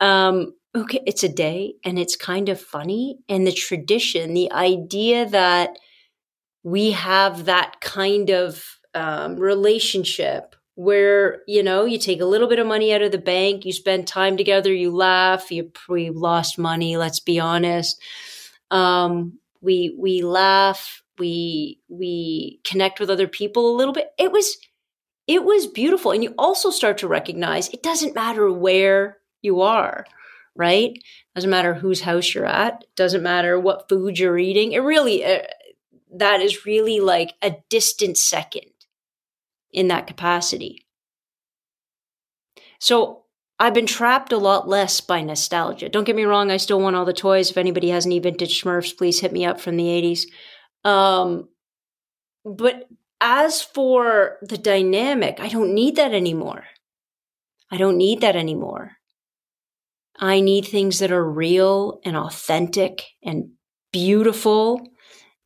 um, 0.00 0.54
okay, 0.74 1.00
it's 1.06 1.22
a 1.22 1.28
day 1.28 1.74
and 1.84 1.98
it's 1.98 2.16
kind 2.16 2.48
of 2.48 2.60
funny. 2.60 3.18
And 3.28 3.46
the 3.46 3.52
tradition, 3.52 4.32
the 4.32 4.50
idea 4.52 5.28
that 5.28 5.78
we 6.62 6.92
have 6.92 7.44
that 7.44 7.80
kind 7.80 8.30
of 8.30 8.64
um, 8.94 9.36
relationship 9.36 10.56
where 10.78 11.42
you 11.48 11.62
know 11.62 11.84
you 11.86 11.98
take 11.98 12.20
a 12.20 12.24
little 12.26 12.48
bit 12.48 12.60
of 12.60 12.66
money 12.66 12.94
out 12.94 13.02
of 13.02 13.10
the 13.12 13.18
bank 13.18 13.64
you 13.64 13.72
spend 13.72 14.06
time 14.06 14.36
together 14.36 14.72
you 14.72 14.90
laugh 14.94 15.50
you 15.50 15.72
we 15.88 16.10
lost 16.10 16.58
money 16.58 16.96
let's 16.96 17.20
be 17.20 17.40
honest 17.40 18.00
Um, 18.70 19.38
we 19.60 19.94
we 19.98 20.22
laugh, 20.22 21.02
we 21.18 21.80
we 21.88 22.60
connect 22.64 23.00
with 23.00 23.10
other 23.10 23.28
people 23.28 23.74
a 23.74 23.78
little 23.78 23.94
bit. 23.94 24.08
It 24.18 24.32
was 24.32 24.58
it 25.26 25.44
was 25.44 25.66
beautiful, 25.66 26.12
and 26.12 26.24
you 26.24 26.34
also 26.38 26.70
start 26.70 26.98
to 26.98 27.08
recognize 27.08 27.68
it 27.70 27.82
doesn't 27.82 28.14
matter 28.14 28.52
where 28.52 29.18
you 29.42 29.62
are, 29.62 30.06
right? 30.56 30.98
Doesn't 31.34 31.50
matter 31.50 31.74
whose 31.74 32.02
house 32.02 32.34
you're 32.34 32.46
at. 32.46 32.84
Doesn't 32.96 33.22
matter 33.22 33.58
what 33.60 33.88
food 33.88 34.18
you're 34.18 34.38
eating. 34.38 34.72
It 34.72 34.80
really 34.80 35.24
uh, 35.24 35.42
that 36.16 36.40
is 36.40 36.66
really 36.66 37.00
like 37.00 37.34
a 37.42 37.56
distant 37.70 38.18
second 38.18 38.70
in 39.72 39.88
that 39.88 40.06
capacity. 40.06 40.86
So 42.78 43.24
I've 43.58 43.74
been 43.74 43.86
trapped 43.86 44.32
a 44.32 44.38
lot 44.38 44.68
less 44.68 45.00
by 45.00 45.20
nostalgia. 45.22 45.88
Don't 45.88 46.04
get 46.04 46.16
me 46.16 46.24
wrong, 46.24 46.50
I 46.50 46.58
still 46.58 46.80
want 46.80 46.96
all 46.96 47.04
the 47.04 47.12
toys. 47.12 47.50
If 47.50 47.58
anybody 47.58 47.90
has 47.90 48.06
any 48.06 48.18
vintage 48.20 48.62
Smurfs, 48.62 48.96
please 48.96 49.20
hit 49.20 49.32
me 49.32 49.44
up 49.44 49.60
from 49.60 49.76
the 49.76 49.84
80s. 49.84 50.26
Um, 50.88 51.48
but 52.44 52.88
as 53.20 53.62
for 53.62 54.38
the 54.42 54.58
dynamic, 54.58 55.40
I 55.40 55.48
don't 55.48 55.74
need 55.74 55.96
that 55.96 56.14
anymore. 56.14 56.64
I 57.70 57.76
don't 57.76 57.96
need 57.96 58.20
that 58.20 58.36
anymore. 58.36 58.92
I 60.18 60.40
need 60.40 60.66
things 60.66 60.98
that 61.00 61.12
are 61.12 61.28
real 61.28 62.00
and 62.04 62.16
authentic 62.16 63.04
and 63.22 63.50
beautiful. 63.92 64.88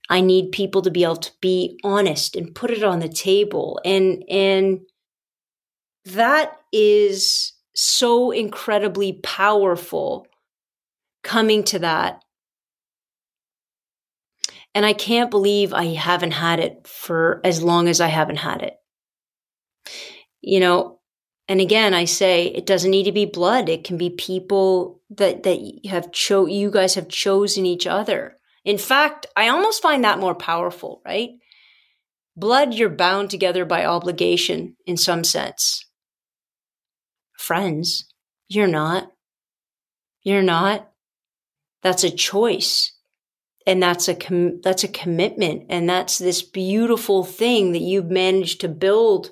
I 0.08 0.20
need 0.20 0.52
people 0.52 0.82
to 0.82 0.90
be 0.90 1.04
able 1.04 1.16
to 1.16 1.32
be 1.40 1.78
honest 1.84 2.36
and 2.36 2.54
put 2.54 2.70
it 2.70 2.82
on 2.82 2.98
the 2.98 3.08
table. 3.08 3.80
And, 3.84 4.24
and 4.28 4.80
that 6.04 6.56
is 6.72 7.52
so 7.74 8.30
incredibly 8.30 9.14
powerful 9.14 10.26
coming 11.22 11.64
to 11.64 11.78
that. 11.78 12.22
And 14.74 14.86
I 14.86 14.92
can't 14.92 15.30
believe 15.30 15.72
I 15.72 15.94
haven't 15.94 16.32
had 16.32 16.58
it 16.58 16.86
for 16.86 17.40
as 17.44 17.62
long 17.62 17.88
as 17.88 18.00
I 18.00 18.08
haven't 18.08 18.36
had 18.36 18.62
it. 18.62 18.74
You 20.40 20.60
know, 20.60 21.00
and 21.48 21.60
again, 21.60 21.92
I 21.92 22.06
say 22.06 22.46
it 22.46 22.66
doesn't 22.66 22.90
need 22.90 23.04
to 23.04 23.12
be 23.12 23.26
blood. 23.26 23.68
It 23.68 23.84
can 23.84 23.96
be 23.96 24.10
people 24.10 25.00
that, 25.10 25.42
that 25.42 25.86
have 25.88 26.12
cho- 26.12 26.46
you 26.46 26.70
guys 26.70 26.94
have 26.94 27.08
chosen 27.08 27.66
each 27.66 27.86
other. 27.86 28.38
In 28.64 28.78
fact, 28.78 29.26
I 29.36 29.48
almost 29.48 29.82
find 29.82 30.04
that 30.04 30.18
more 30.18 30.34
powerful, 30.34 31.02
right? 31.04 31.30
Blood, 32.36 32.74
you're 32.74 32.88
bound 32.88 33.30
together 33.30 33.64
by 33.64 33.84
obligation 33.84 34.76
in 34.86 34.96
some 34.96 35.24
sense 35.24 35.84
friends. 37.42 38.04
You're 38.48 38.68
not. 38.68 39.10
You're 40.22 40.42
not. 40.42 40.90
That's 41.82 42.04
a 42.04 42.10
choice. 42.10 42.92
And 43.66 43.82
that's 43.82 44.08
a 44.08 44.14
com- 44.14 44.60
that's 44.60 44.84
a 44.84 44.88
commitment 44.88 45.66
and 45.68 45.88
that's 45.88 46.18
this 46.18 46.42
beautiful 46.42 47.22
thing 47.22 47.72
that 47.72 47.80
you've 47.80 48.10
managed 48.10 48.60
to 48.62 48.68
build 48.68 49.30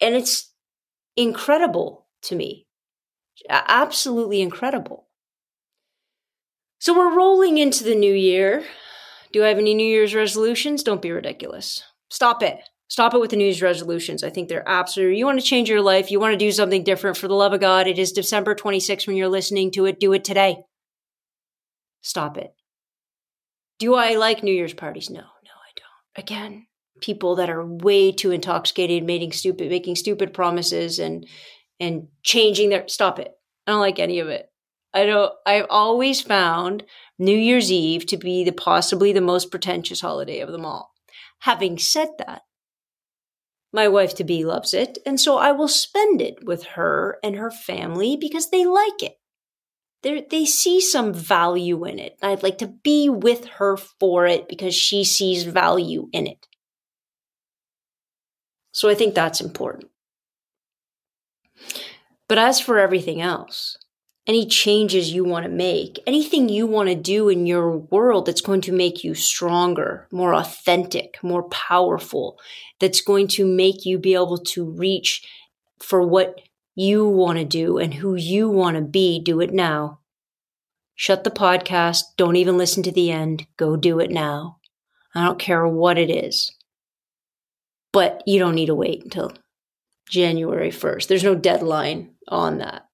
and 0.00 0.16
it's 0.16 0.52
incredible 1.16 2.06
to 2.22 2.34
me. 2.34 2.66
Absolutely 3.48 4.40
incredible. 4.40 5.05
So 6.78 6.96
we're 6.96 7.16
rolling 7.16 7.58
into 7.58 7.84
the 7.84 7.94
new 7.94 8.12
year. 8.12 8.64
Do 9.32 9.44
I 9.44 9.48
have 9.48 9.58
any 9.58 9.74
New 9.74 9.86
Year's 9.86 10.14
resolutions? 10.14 10.82
Don't 10.82 11.02
be 11.02 11.10
ridiculous. 11.10 11.82
Stop 12.10 12.42
it. 12.42 12.58
Stop 12.88 13.14
it 13.14 13.20
with 13.20 13.30
the 13.30 13.36
New 13.36 13.44
Year's 13.44 13.62
resolutions. 13.62 14.22
I 14.22 14.30
think 14.30 14.48
they're 14.48 14.68
absolutely, 14.68 15.18
you 15.18 15.26
want 15.26 15.40
to 15.40 15.46
change 15.46 15.68
your 15.68 15.80
life, 15.80 16.10
you 16.10 16.20
want 16.20 16.32
to 16.32 16.38
do 16.38 16.52
something 16.52 16.84
different 16.84 17.16
for 17.16 17.26
the 17.26 17.34
love 17.34 17.52
of 17.52 17.60
God. 17.60 17.88
It 17.88 17.98
is 17.98 18.12
December 18.12 18.54
26th 18.54 19.06
when 19.06 19.16
you're 19.16 19.28
listening 19.28 19.72
to 19.72 19.86
it. 19.86 19.98
Do 19.98 20.12
it 20.12 20.24
today. 20.24 20.58
Stop 22.02 22.38
it. 22.38 22.54
Do 23.78 23.94
I 23.96 24.14
like 24.14 24.42
New 24.42 24.54
Year's 24.54 24.72
parties? 24.72 25.10
No, 25.10 25.20
no, 25.20 25.24
I 25.24 25.72
don't. 25.74 26.22
Again, 26.22 26.66
people 27.00 27.36
that 27.36 27.50
are 27.50 27.66
way 27.66 28.12
too 28.12 28.30
intoxicated, 28.30 29.02
making 29.02 29.32
stupid, 29.32 29.68
making 29.68 29.96
stupid 29.96 30.32
promises 30.32 30.98
and, 30.98 31.26
and 31.80 32.08
changing 32.22 32.70
their, 32.70 32.86
stop 32.86 33.18
it. 33.18 33.32
I 33.66 33.72
don't 33.72 33.80
like 33.80 33.98
any 33.98 34.20
of 34.20 34.28
it. 34.28 34.48
I 34.96 35.04
don't, 35.04 35.32
I've 35.44 35.66
always 35.68 36.22
found 36.22 36.82
New 37.18 37.36
Year's 37.36 37.70
Eve 37.70 38.06
to 38.06 38.16
be 38.16 38.44
the 38.44 38.52
possibly 38.52 39.12
the 39.12 39.20
most 39.20 39.50
pretentious 39.50 40.00
holiday 40.00 40.40
of 40.40 40.50
them 40.50 40.64
all. 40.64 40.94
Having 41.40 41.80
said 41.80 42.08
that, 42.16 42.40
my 43.74 43.88
wife 43.88 44.14
to 44.14 44.24
be 44.24 44.42
loves 44.42 44.72
it, 44.72 44.96
and 45.04 45.20
so 45.20 45.36
I 45.36 45.52
will 45.52 45.68
spend 45.68 46.22
it 46.22 46.46
with 46.46 46.64
her 46.64 47.18
and 47.22 47.36
her 47.36 47.50
family 47.50 48.16
because 48.16 48.48
they 48.48 48.64
like 48.64 49.02
it. 49.02 49.18
They're, 50.02 50.22
they 50.30 50.46
see 50.46 50.80
some 50.80 51.12
value 51.12 51.84
in 51.84 51.98
it. 51.98 52.16
I'd 52.22 52.42
like 52.42 52.56
to 52.58 52.66
be 52.66 53.10
with 53.10 53.44
her 53.58 53.76
for 53.76 54.26
it 54.26 54.48
because 54.48 54.74
she 54.74 55.04
sees 55.04 55.42
value 55.42 56.08
in 56.14 56.26
it. 56.26 56.46
So 58.72 58.88
I 58.88 58.94
think 58.94 59.14
that's 59.14 59.42
important. 59.42 59.90
But 62.28 62.38
as 62.38 62.60
for 62.60 62.78
everything 62.78 63.20
else, 63.20 63.76
any 64.26 64.46
changes 64.46 65.12
you 65.12 65.24
want 65.24 65.44
to 65.44 65.50
make, 65.50 66.00
anything 66.06 66.48
you 66.48 66.66
want 66.66 66.88
to 66.88 66.94
do 66.94 67.28
in 67.28 67.46
your 67.46 67.76
world 67.76 68.26
that's 68.26 68.40
going 68.40 68.60
to 68.62 68.72
make 68.72 69.04
you 69.04 69.14
stronger, 69.14 70.08
more 70.10 70.34
authentic, 70.34 71.18
more 71.22 71.44
powerful, 71.44 72.38
that's 72.80 73.00
going 73.00 73.28
to 73.28 73.46
make 73.46 73.86
you 73.86 73.98
be 73.98 74.14
able 74.14 74.38
to 74.38 74.68
reach 74.68 75.26
for 75.80 76.02
what 76.02 76.40
you 76.74 77.06
want 77.08 77.38
to 77.38 77.44
do 77.44 77.78
and 77.78 77.94
who 77.94 78.16
you 78.16 78.50
want 78.50 78.76
to 78.76 78.82
be, 78.82 79.20
do 79.20 79.40
it 79.40 79.52
now. 79.52 80.00
Shut 80.96 81.24
the 81.24 81.30
podcast. 81.30 82.02
Don't 82.16 82.36
even 82.36 82.58
listen 82.58 82.82
to 82.82 82.92
the 82.92 83.10
end. 83.10 83.46
Go 83.56 83.76
do 83.76 84.00
it 84.00 84.10
now. 84.10 84.58
I 85.14 85.24
don't 85.24 85.38
care 85.38 85.66
what 85.68 85.98
it 85.98 86.10
is. 86.10 86.50
But 87.92 88.22
you 88.26 88.38
don't 88.38 88.54
need 88.54 88.66
to 88.66 88.74
wait 88.74 89.04
until 89.04 89.32
January 90.08 90.70
1st. 90.70 91.06
There's 91.06 91.24
no 91.24 91.34
deadline 91.34 92.14
on 92.28 92.58
that. 92.58 92.85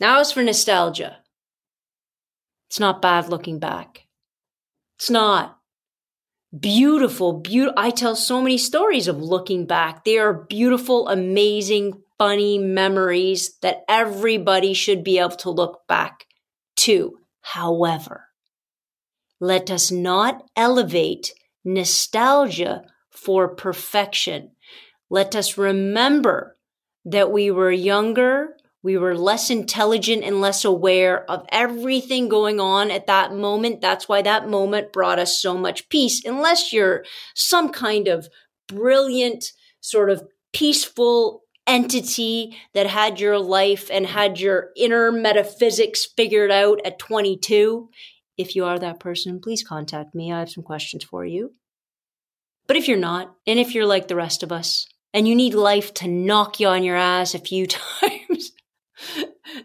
Now, 0.00 0.20
as 0.20 0.32
for 0.32 0.42
nostalgia, 0.42 1.18
it's 2.68 2.78
not 2.78 3.02
bad 3.02 3.28
looking 3.28 3.58
back. 3.58 4.06
It's 4.96 5.10
not. 5.10 5.58
Beautiful, 6.58 7.34
beautiful. 7.34 7.74
I 7.76 7.90
tell 7.90 8.16
so 8.16 8.40
many 8.40 8.58
stories 8.58 9.08
of 9.08 9.20
looking 9.20 9.66
back. 9.66 10.04
They 10.04 10.18
are 10.18 10.32
beautiful, 10.32 11.08
amazing, 11.08 12.02
funny 12.18 12.58
memories 12.58 13.58
that 13.62 13.84
everybody 13.88 14.74
should 14.74 15.04
be 15.04 15.18
able 15.18 15.36
to 15.36 15.50
look 15.50 15.86
back 15.86 16.26
to. 16.76 17.18
However, 17.40 18.28
let 19.40 19.70
us 19.70 19.90
not 19.90 20.42
elevate 20.56 21.32
nostalgia 21.64 22.82
for 23.10 23.48
perfection. 23.48 24.50
Let 25.10 25.36
us 25.36 25.58
remember 25.58 26.56
that 27.04 27.30
we 27.30 27.50
were 27.50 27.70
younger, 27.70 28.56
we 28.82 28.96
were 28.96 29.16
less 29.16 29.50
intelligent 29.50 30.22
and 30.22 30.40
less 30.40 30.64
aware 30.64 31.28
of 31.30 31.44
everything 31.50 32.28
going 32.28 32.60
on 32.60 32.90
at 32.90 33.06
that 33.06 33.34
moment. 33.34 33.80
That's 33.80 34.08
why 34.08 34.22
that 34.22 34.48
moment 34.48 34.92
brought 34.92 35.18
us 35.18 35.40
so 35.40 35.56
much 35.56 35.88
peace. 35.88 36.24
Unless 36.24 36.72
you're 36.72 37.04
some 37.34 37.70
kind 37.70 38.06
of 38.06 38.28
brilliant, 38.68 39.52
sort 39.80 40.10
of 40.10 40.22
peaceful 40.52 41.42
entity 41.66 42.56
that 42.74 42.86
had 42.86 43.20
your 43.20 43.38
life 43.38 43.90
and 43.92 44.06
had 44.06 44.40
your 44.40 44.70
inner 44.76 45.12
metaphysics 45.12 46.06
figured 46.16 46.50
out 46.50 46.80
at 46.84 46.98
22. 46.98 47.88
If 48.36 48.54
you 48.54 48.64
are 48.64 48.78
that 48.78 49.00
person, 49.00 49.40
please 49.40 49.62
contact 49.62 50.14
me. 50.14 50.32
I 50.32 50.38
have 50.38 50.50
some 50.50 50.64
questions 50.64 51.04
for 51.04 51.24
you. 51.24 51.52
But 52.68 52.76
if 52.76 52.86
you're 52.86 52.96
not, 52.96 53.34
and 53.46 53.58
if 53.58 53.74
you're 53.74 53.86
like 53.86 54.08
the 54.08 54.16
rest 54.16 54.42
of 54.42 54.52
us, 54.52 54.86
and 55.14 55.26
you 55.26 55.34
need 55.34 55.54
life 55.54 55.94
to 55.94 56.08
knock 56.08 56.60
you 56.60 56.68
on 56.68 56.84
your 56.84 56.96
ass 56.96 57.34
a 57.34 57.38
few 57.38 57.66
times, 57.66 58.52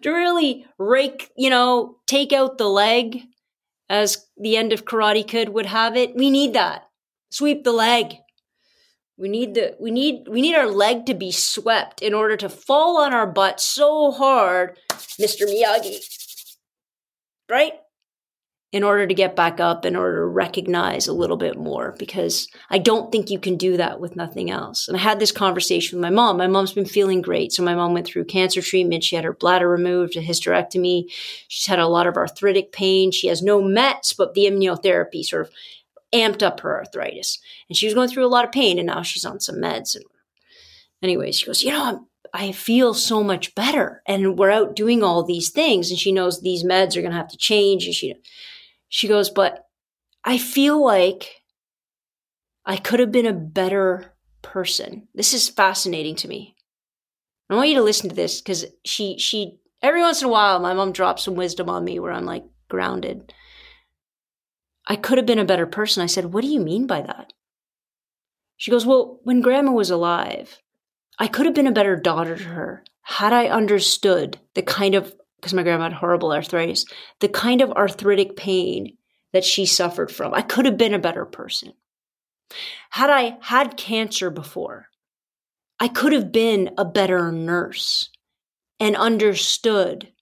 to 0.02 0.12
really 0.12 0.66
rake, 0.78 1.32
you 1.38 1.50
know, 1.50 1.98
take 2.08 2.34
out 2.34 2.58
the 2.58 2.70
leg 2.70 3.22
as 3.90 4.28
the 4.38 4.58
end 4.58 4.74
of 4.74 4.86
Karate 4.86 5.28
Kid 5.28 5.50
would 5.50 5.66
have 5.66 5.96
it. 5.96 6.16
We 6.16 6.30
need 6.30 6.54
that. 6.54 6.88
Sweep 7.32 7.64
the 7.64 7.72
leg. 7.72 8.16
We 9.18 9.30
need 9.30 9.54
the 9.54 9.76
we 9.80 9.92
need 9.92 10.28
we 10.28 10.42
need 10.42 10.56
our 10.56 10.68
leg 10.68 11.06
to 11.06 11.14
be 11.14 11.32
swept 11.32 12.02
in 12.02 12.14
order 12.14 12.36
to 12.38 12.50
fall 12.50 12.98
on 12.98 13.14
our 13.14 13.28
butt 13.28 13.60
so 13.60 14.12
hard, 14.12 14.78
Mr. 15.22 15.44
Miyagi. 15.44 16.00
Right? 17.50 17.74
In 18.74 18.84
order 18.84 19.06
to 19.06 19.14
get 19.14 19.36
back 19.36 19.60
up, 19.60 19.86
in 19.86 19.96
order 19.96 20.18
to 20.18 20.26
recognize 20.26 21.08
a 21.08 21.14
little 21.14 21.38
bit 21.38 21.60
more, 21.60 21.96
because 22.00 22.48
I 22.72 22.80
don't 22.80 23.12
think 23.12 23.30
you 23.30 23.38
can 23.38 23.56
do 23.56 23.78
that 23.78 24.00
with 24.00 24.16
nothing 24.16 24.50
else. 24.50 24.88
And 24.88 24.98
I 24.98 25.00
had 25.00 25.20
this 25.20 25.32
conversation 25.32 26.00
with 26.00 26.02
my 26.02 26.10
mom. 26.10 26.38
My 26.38 26.48
mom's 26.48 26.74
been 26.74 26.88
feeling 26.88 27.22
great. 27.22 27.54
So 27.54 27.62
my 27.62 27.76
mom 27.76 27.94
went 27.94 28.08
through 28.08 28.26
cancer 28.26 28.64
treatment. 28.64 29.04
She 29.04 29.16
had 29.16 29.26
her 29.26 29.34
bladder 29.34 29.70
removed, 29.70 30.18
a 30.18 30.22
hysterectomy. 30.22 31.04
She's 31.48 31.68
had 31.68 31.78
a 31.78 31.88
lot 31.88 32.08
of 32.08 32.18
arthritic 32.18 32.72
pain. 32.72 33.12
She 33.12 33.28
has 33.28 33.44
no 33.44 33.62
meds, 33.62 34.18
but 34.18 34.34
the 34.34 34.46
immunotherapy 34.46 35.24
sort 35.24 35.44
of 35.44 35.52
amped 36.12 36.42
up 36.42 36.62
her 36.62 36.76
arthritis. 36.76 37.38
And 37.70 37.78
she 37.78 37.86
was 37.86 37.94
going 37.94 38.10
through 38.10 38.26
a 38.26 38.28
lot 38.28 38.46
of 38.46 38.52
pain, 38.52 38.80
and 38.80 38.88
now 38.88 39.04
she's 39.04 39.24
on 39.24 39.40
some 39.40 39.58
meds. 39.58 39.96
And 39.96 40.04
anyway, 41.04 41.32
she 41.32 41.46
goes, 41.46 41.62
You 41.62 41.74
know, 41.74 41.84
I'm, 41.84 42.08
I 42.34 42.54
feel 42.54 42.96
so 42.96 43.24
much 43.24 43.54
better. 43.54 44.02
And 44.08 44.36
we're 44.36 44.50
out 44.50 44.76
doing 44.76 45.04
all 45.04 45.24
these 45.24 45.52
things. 45.52 45.92
And 45.92 46.00
she 46.00 46.12
knows 46.12 46.42
these 46.42 46.64
meds 46.64 46.98
are 46.98 47.02
going 47.02 47.12
to 47.12 47.18
have 47.18 47.30
to 47.30 47.38
change. 47.38 47.86
And 47.86 47.94
she, 47.94 48.16
she 48.94 49.08
goes, 49.08 49.32
but 49.32 49.66
I 50.24 50.38
feel 50.38 50.80
like 50.80 51.42
I 52.64 52.78
could 52.78 53.00
have 53.00 53.12
been 53.12 53.26
a 53.26 53.34
better 53.34 54.14
person. 54.44 55.08
This 55.16 55.34
is 55.34 55.50
fascinating 55.50 56.16
to 56.18 56.28
me. 56.28 56.56
I 57.50 57.56
want 57.56 57.70
you 57.70 57.76
to 57.78 57.82
listen 57.82 58.10
to 58.10 58.16
this 58.16 58.40
because 58.40 58.66
she 58.86 59.18
she 59.18 59.58
every 59.82 60.02
once 60.04 60.22
in 60.22 60.28
a 60.28 60.32
while 60.32 60.60
my 60.60 60.76
mom 60.76 60.92
drops 60.92 61.24
some 61.24 61.34
wisdom 61.34 61.72
on 61.72 61.84
me 61.84 61.98
where 61.98 62.12
I'm 62.12 62.28
like 62.28 62.44
grounded. 62.70 63.34
I 64.86 64.96
could 64.96 65.18
have 65.18 65.26
been 65.26 65.40
a 65.40 65.44
better 65.46 65.66
person. 65.66 66.04
I 66.04 66.06
said, 66.06 66.32
What 66.32 66.44
do 66.44 66.48
you 66.48 66.60
mean 66.60 66.86
by 66.86 67.02
that? 67.02 67.34
She 68.58 68.70
goes, 68.70 68.86
Well, 68.86 69.22
when 69.24 69.42
grandma 69.42 69.72
was 69.72 69.90
alive, 69.90 70.62
I 71.18 71.26
could 71.26 71.48
have 71.48 71.56
been 71.56 71.66
a 71.66 71.72
better 71.72 71.96
daughter 71.96 72.38
to 72.38 72.44
her 72.44 72.84
had 73.02 73.34
I 73.34 73.48
understood 73.48 74.38
the 74.54 74.62
kind 74.62 74.94
of, 74.94 75.16
because 75.44 75.54
my 75.54 75.62
grandma 75.64 75.84
had 75.84 75.94
horrible 75.94 76.32
arthritis, 76.32 76.86
the 77.20 77.28
kind 77.28 77.60
of 77.60 77.70
arthritic 77.74 78.38
pain 78.38 78.96
that 79.34 79.44
she 79.44 79.66
suffered 79.66 80.10
from. 80.10 80.34
I 80.34 80.42
could 80.42 80.66
have 80.66 80.78
been 80.78 80.94
a 80.94 81.00
better 81.00 81.26
person. 81.26 81.74
Had 82.92 83.10
I 83.10 83.38
had 83.42 83.76
cancer 83.76 84.30
before, 84.30 84.88
I 85.82 85.90
could 85.90 86.14
have 86.14 86.32
been 86.32 86.72
a 86.78 86.86
better 86.86 87.30
nurse 87.30 88.10
and 88.80 88.96
understood 88.96 90.14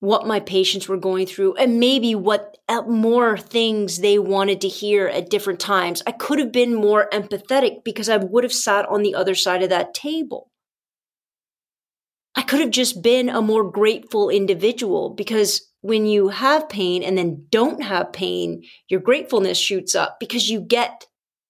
what 0.00 0.26
my 0.26 0.40
patients 0.40 0.86
were 0.86 0.98
going 0.98 1.26
through 1.26 1.54
and 1.54 1.80
maybe 1.80 2.14
what 2.14 2.58
uh, 2.68 2.82
more 2.82 3.38
things 3.38 4.00
they 4.00 4.18
wanted 4.18 4.60
to 4.60 4.68
hear 4.68 5.06
at 5.06 5.30
different 5.30 5.60
times. 5.60 6.02
I 6.06 6.12
could 6.12 6.38
have 6.40 6.52
been 6.52 6.74
more 6.74 7.08
empathetic 7.10 7.84
because 7.84 8.10
I 8.10 8.18
would 8.18 8.44
have 8.44 8.52
sat 8.52 8.86
on 8.90 9.02
the 9.02 9.14
other 9.14 9.34
side 9.34 9.62
of 9.62 9.70
that 9.70 9.94
table. 9.94 10.50
I 12.36 12.42
could 12.42 12.60
have 12.60 12.70
just 12.70 13.02
been 13.02 13.30
a 13.30 13.40
more 13.40 13.68
grateful 13.68 14.28
individual 14.28 15.10
because 15.10 15.66
when 15.80 16.04
you 16.04 16.28
have 16.28 16.68
pain 16.68 17.02
and 17.02 17.16
then 17.16 17.46
don't 17.50 17.82
have 17.82 18.12
pain, 18.12 18.62
your 18.88 19.00
gratefulness 19.00 19.58
shoots 19.58 19.94
up 19.94 20.20
because 20.20 20.50
you 20.50 20.60
get 20.60 21.06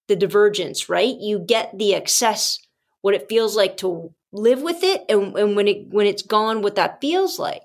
the 0.07 0.14
divergence, 0.14 0.88
right? 0.88 1.16
You 1.18 1.40
get 1.40 1.77
the 1.77 1.94
excess, 1.94 2.61
what 3.01 3.14
it 3.14 3.29
feels 3.29 3.57
like 3.57 3.77
to 3.79 4.14
live 4.33 4.62
with 4.62 4.85
it 4.85 5.05
and, 5.09 5.37
and 5.37 5.57
when 5.57 5.66
it 5.66 5.88
when 5.88 6.07
it's 6.07 6.22
gone, 6.22 6.62
what 6.62 6.77
that 6.77 7.01
feels 7.01 7.38
like. 7.38 7.62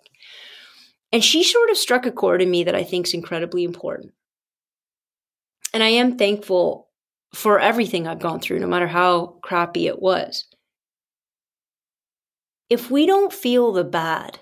And 1.12 1.24
she 1.24 1.44
sort 1.44 1.70
of 1.70 1.78
struck 1.78 2.06
a 2.06 2.12
chord 2.12 2.42
in 2.42 2.50
me 2.50 2.64
that 2.64 2.76
I 2.76 2.84
think 2.84 3.06
is 3.06 3.14
incredibly 3.14 3.64
important. 3.64 4.14
And 5.74 5.84
I 5.84 5.90
am 5.90 6.18
thankful 6.18 6.88
for 7.34 7.60
everything 7.60 8.08
I've 8.08 8.20
gone 8.20 8.40
through, 8.40 8.60
no 8.60 8.68
matter 8.68 8.88
how 8.88 9.38
crappy 9.42 9.88
it 9.88 10.02
was. 10.02 10.46
If 12.72 12.90
we 12.90 13.06
don't 13.06 13.34
feel 13.34 13.74
the 13.74 13.84
bad, 13.84 14.40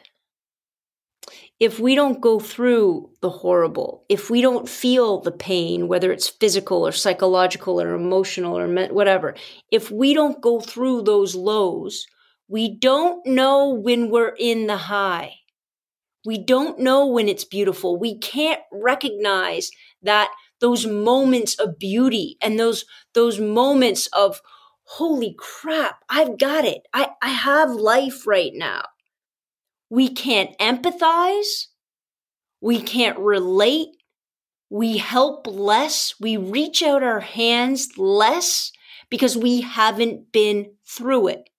if 1.59 1.79
we 1.79 1.95
don't 1.95 2.21
go 2.21 2.39
through 2.39 3.09
the 3.21 3.29
horrible, 3.31 4.05
if 4.07 4.29
we 4.29 4.43
don't 4.43 4.69
feel 4.69 5.19
the 5.19 5.31
pain, 5.31 5.87
whether 5.87 6.11
it's 6.11 6.29
physical 6.29 6.85
or 6.85 6.91
psychological 6.91 7.81
or 7.81 7.95
emotional 7.95 8.55
or 8.55 8.67
whatever, 8.89 9.33
if 9.71 9.89
we 9.89 10.13
don't 10.13 10.41
go 10.41 10.59
through 10.59 11.01
those 11.01 11.33
lows, 11.33 12.05
we 12.47 12.77
don't 12.77 13.25
know 13.25 13.73
when 13.73 14.11
we're 14.11 14.35
in 14.37 14.67
the 14.67 14.77
high. 14.77 15.33
We 16.23 16.37
don't 16.37 16.77
know 16.77 17.07
when 17.07 17.27
it's 17.27 17.45
beautiful. 17.45 17.97
We 17.97 18.19
can't 18.19 18.61
recognize 18.71 19.71
that 20.03 20.29
those 20.61 20.85
moments 20.85 21.57
of 21.59 21.79
beauty 21.79 22.37
and 22.43 22.59
those, 22.59 22.85
those 23.15 23.39
moments 23.39 24.05
of, 24.13 24.39
holy 24.93 25.35
crap, 25.37 26.03
I've 26.09 26.39
got 26.39 26.65
it. 26.65 26.87
I, 26.91 27.09
I 27.21 27.29
have 27.29 27.69
life 27.69 28.25
right 28.25 28.51
now. 28.55 28.81
We 29.87 30.09
can't 30.09 30.57
empathize. 30.57 31.67
We 32.59 32.81
can't 32.81 33.17
relate. 33.19 33.89
We 34.71 34.97
help 34.97 35.45
less. 35.45 36.15
We 36.19 36.37
reach 36.37 36.81
out 36.81 37.03
our 37.03 37.19
hands 37.19 37.97
less 37.97 38.71
because 39.11 39.37
we 39.37 39.61
haven't 39.61 40.31
been 40.31 40.73
through 40.87 41.27
it. 41.29 41.49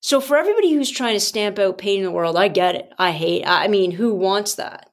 So 0.00 0.20
for 0.20 0.36
everybody 0.36 0.74
who's 0.74 0.90
trying 0.90 1.14
to 1.14 1.20
stamp 1.20 1.58
out 1.58 1.78
pain 1.78 1.98
in 1.98 2.04
the 2.04 2.10
world, 2.10 2.36
I 2.36 2.48
get 2.48 2.74
it. 2.74 2.90
I 2.98 3.12
hate, 3.12 3.44
I 3.46 3.68
mean, 3.68 3.92
who 3.92 4.14
wants 4.14 4.54
that? 4.56 4.90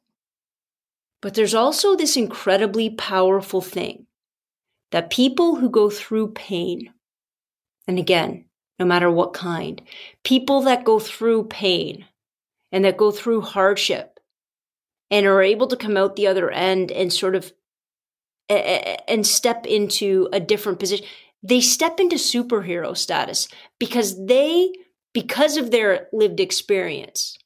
But 1.21 1.33
there's 1.33 1.53
also 1.53 1.97
this 1.97 2.15
incredibly 2.15 2.89
powerful 2.89 3.59
thing 3.59 4.07
that 4.91 5.09
people 5.09 5.55
who 5.55 5.69
go 5.69 5.89
through 5.89 6.29
pain, 6.29 6.93
and 7.87 7.99
again, 7.99 8.45
no 8.79 8.85
matter 8.85 9.09
what 9.09 9.33
kind, 9.33 9.81
people 10.23 10.61
that 10.61 10.85
go 10.85 10.99
through 10.99 11.45
pain 11.45 12.05
and 12.71 12.85
that 12.85 12.97
go 12.97 13.11
through 13.11 13.41
hardship 13.41 14.19
and 15.09 15.25
are 15.25 15.41
able 15.41 15.67
to 15.67 15.75
come 15.75 15.97
out 15.97 16.15
the 16.15 16.27
other 16.27 16.49
end 16.51 16.91
and 16.91 17.11
sort 17.11 17.35
of 17.35 17.51
and 18.49 19.25
step 19.25 19.65
into 19.65 20.27
a 20.33 20.39
different 20.39 20.77
position 20.77 21.05
they 21.43 21.61
step 21.61 21.99
into 21.99 22.17
superhero 22.17 22.95
status 22.95 23.47
because 23.79 24.25
they 24.25 24.71
because 25.13 25.57
of 25.57 25.71
their 25.71 26.07
lived 26.13 26.39
experience, 26.39 27.37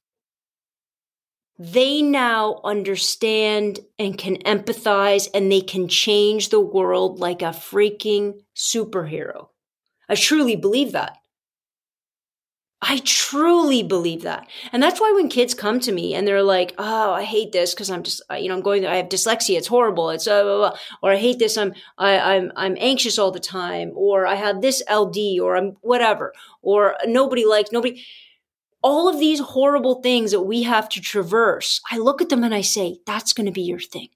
they 1.58 2.02
now 2.02 2.60
understand 2.64 3.80
and 3.98 4.18
can 4.18 4.38
empathize 4.40 5.30
and 5.34 5.52
they 5.52 5.62
can 5.62 5.88
change 5.88 6.50
the 6.50 6.60
world 6.60 7.20
like 7.20 7.42
a 7.42 7.46
freaking 7.46 8.42
superhero. 8.56 9.48
I 10.10 10.16
truly 10.16 10.56
believe 10.56 10.92
that. 10.92 11.18
I 12.88 13.00
truly 13.04 13.82
believe 13.82 14.24
that. 14.24 14.48
And 14.72 14.84
that's 14.84 15.00
why 15.00 15.12
when 15.16 15.30
kids 15.30 15.56
come 15.56 15.80
to 15.80 15.92
me 15.92 16.14
and 16.14 16.28
they're 16.28 16.44
like, 16.44 16.76
oh, 16.78 17.14
I 17.14 17.24
hate 17.24 17.52
this 17.52 17.74
because 17.74 17.90
I'm 17.90 18.04
just, 18.04 18.22
you 18.38 18.48
know, 18.48 18.56
I'm 18.56 18.62
going, 18.62 18.86
I 18.86 18.98
have 18.98 19.10
dyslexia. 19.10 19.58
It's 19.58 19.68
horrible. 19.68 20.12
It's, 20.12 20.28
uh, 20.28 20.44
blah, 20.44 20.58
blah, 20.58 20.78
or 21.02 21.12
I 21.14 21.18
hate 21.18 21.40
this. 21.40 21.58
I'm, 21.58 21.74
I, 21.98 22.36
I'm, 22.36 22.52
I'm 22.56 22.78
anxious 22.80 23.18
all 23.18 23.32
the 23.32 23.40
time. 23.40 23.92
Or 23.96 24.28
I 24.28 24.36
have 24.36 24.62
this 24.62 24.84
LD 24.92 25.40
or 25.42 25.56
I'm 25.56 25.78
whatever. 25.82 26.34
Or 26.62 26.96
nobody 27.06 27.46
likes, 27.46 27.72
nobody, 27.72 28.04
all 28.86 29.10
of 29.10 29.20
these 29.20 29.40
horrible 29.40 29.96
things 30.04 30.30
that 30.30 30.42
we 30.42 30.62
have 30.62 30.88
to 30.88 31.02
traverse. 31.02 31.82
I 31.92 31.98
look 31.98 32.22
at 32.22 32.30
them 32.30 32.44
and 32.44 32.54
I 32.54 32.62
say, 32.62 33.00
that's 33.08 33.34
going 33.34 33.48
to 33.48 33.52
be 33.52 33.64
your 33.64 33.80
thing. 33.80 34.10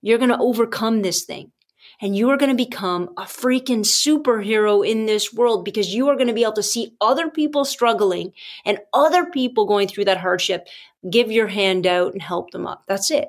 You're 0.00 0.16
going 0.16 0.30
to 0.30 0.38
overcome 0.38 1.02
this 1.02 1.24
thing 1.24 1.52
and 2.00 2.16
you 2.16 2.30
are 2.30 2.38
going 2.38 2.50
to 2.50 2.64
become 2.64 3.10
a 3.18 3.24
freaking 3.24 3.84
superhero 3.84 4.88
in 4.88 5.04
this 5.04 5.34
world 5.34 5.66
because 5.66 5.94
you 5.94 6.08
are 6.08 6.16
going 6.16 6.28
to 6.28 6.32
be 6.32 6.44
able 6.44 6.54
to 6.54 6.62
see 6.62 6.96
other 6.98 7.28
people 7.28 7.66
struggling 7.66 8.32
and 8.64 8.78
other 8.94 9.26
people 9.26 9.66
going 9.66 9.86
through 9.86 10.06
that 10.06 10.16
hardship, 10.16 10.66
give 11.10 11.30
your 11.30 11.48
hand 11.48 11.86
out 11.86 12.14
and 12.14 12.22
help 12.22 12.52
them 12.52 12.66
up. 12.66 12.84
That's 12.88 13.10
it. 13.10 13.28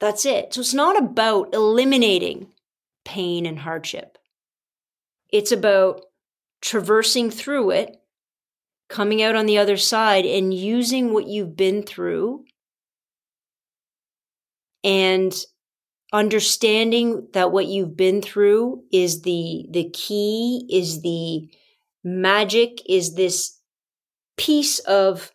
That's 0.00 0.24
it. 0.24 0.54
So 0.54 0.62
it's 0.62 0.72
not 0.72 0.96
about 0.96 1.52
eliminating 1.52 2.46
pain 3.04 3.44
and 3.44 3.58
hardship. 3.58 4.16
It's 5.30 5.52
about 5.52 6.06
traversing 6.62 7.30
through 7.30 7.72
it, 7.72 7.97
coming 8.88 9.22
out 9.22 9.36
on 9.36 9.46
the 9.46 9.58
other 9.58 9.76
side 9.76 10.24
and 10.24 10.52
using 10.54 11.12
what 11.12 11.26
you've 11.26 11.56
been 11.56 11.82
through 11.82 12.44
and 14.82 15.34
understanding 16.12 17.28
that 17.34 17.52
what 17.52 17.66
you've 17.66 17.96
been 17.96 18.22
through 18.22 18.82
is 18.90 19.22
the 19.22 19.66
the 19.70 19.90
key 19.90 20.66
is 20.70 21.02
the 21.02 21.46
magic 22.02 22.80
is 22.88 23.14
this 23.14 23.58
piece 24.38 24.78
of 24.80 25.30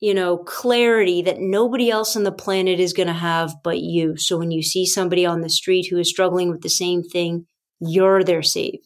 you 0.00 0.14
know 0.14 0.38
clarity 0.38 1.20
that 1.20 1.40
nobody 1.40 1.90
else 1.90 2.16
on 2.16 2.22
the 2.22 2.32
planet 2.32 2.80
is 2.80 2.94
going 2.94 3.08
to 3.08 3.12
have 3.12 3.54
but 3.62 3.80
you. 3.80 4.16
So 4.16 4.38
when 4.38 4.50
you 4.50 4.62
see 4.62 4.86
somebody 4.86 5.26
on 5.26 5.42
the 5.42 5.50
street 5.50 5.88
who 5.90 5.98
is 5.98 6.08
struggling 6.08 6.50
with 6.50 6.62
the 6.62 6.70
same 6.70 7.02
thing 7.02 7.46
you're 7.80 8.24
their 8.24 8.42
safe 8.42 8.80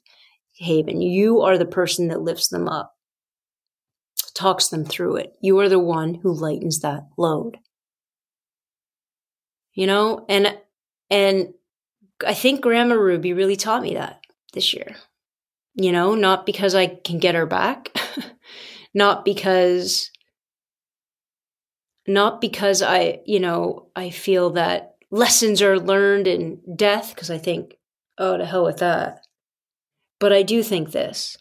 haven. 0.57 1.01
You 1.01 1.41
are 1.43 1.57
the 1.57 1.65
person 1.65 2.09
that 2.09 2.23
lifts 2.23 2.49
them 2.49 2.69
up 2.69 2.95
talks 4.35 4.69
them 4.69 4.85
through 4.85 5.17
it 5.17 5.35
you 5.41 5.59
are 5.59 5.69
the 5.69 5.79
one 5.79 6.15
who 6.15 6.33
lightens 6.33 6.81
that 6.81 7.07
load 7.17 7.59
you 9.75 9.87
know 9.87 10.25
and 10.29 10.57
and 11.11 11.53
I 12.27 12.35
think 12.35 12.61
Grandma 12.61 12.95
Ruby 12.95 13.33
really 13.33 13.57
taught 13.57 13.83
me 13.83 13.95
that 13.95 14.21
this 14.53 14.75
year. 14.75 14.97
You 15.75 15.93
know, 15.93 16.15
not 16.15 16.45
because 16.45 16.75
I 16.75 16.87
can 16.87 17.19
get 17.19 17.35
her 17.35 17.47
back, 17.47 17.91
not 18.95 19.25
because 19.25 20.11
not 22.07 22.41
because 22.41 22.83
I, 22.83 23.21
you 23.25 23.41
know, 23.41 23.89
I 23.97 24.11
feel 24.11 24.51
that 24.51 24.97
lessons 25.11 25.63
are 25.63 25.79
learned 25.79 26.27
in 26.27 26.61
death 26.77 27.15
because 27.15 27.31
I 27.31 27.39
think, 27.39 27.77
oh, 28.19 28.37
to 28.37 28.45
hell 28.45 28.65
with 28.65 28.79
that. 28.79 29.25
But 30.19 30.33
I 30.33 30.43
do 30.43 30.63
think 30.63 30.91
this. 30.91 31.39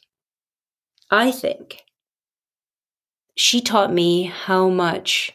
I 1.10 1.32
think 1.32 1.82
she 3.36 3.62
taught 3.62 3.94
me 3.94 4.24
how 4.24 4.70
much 4.70 5.32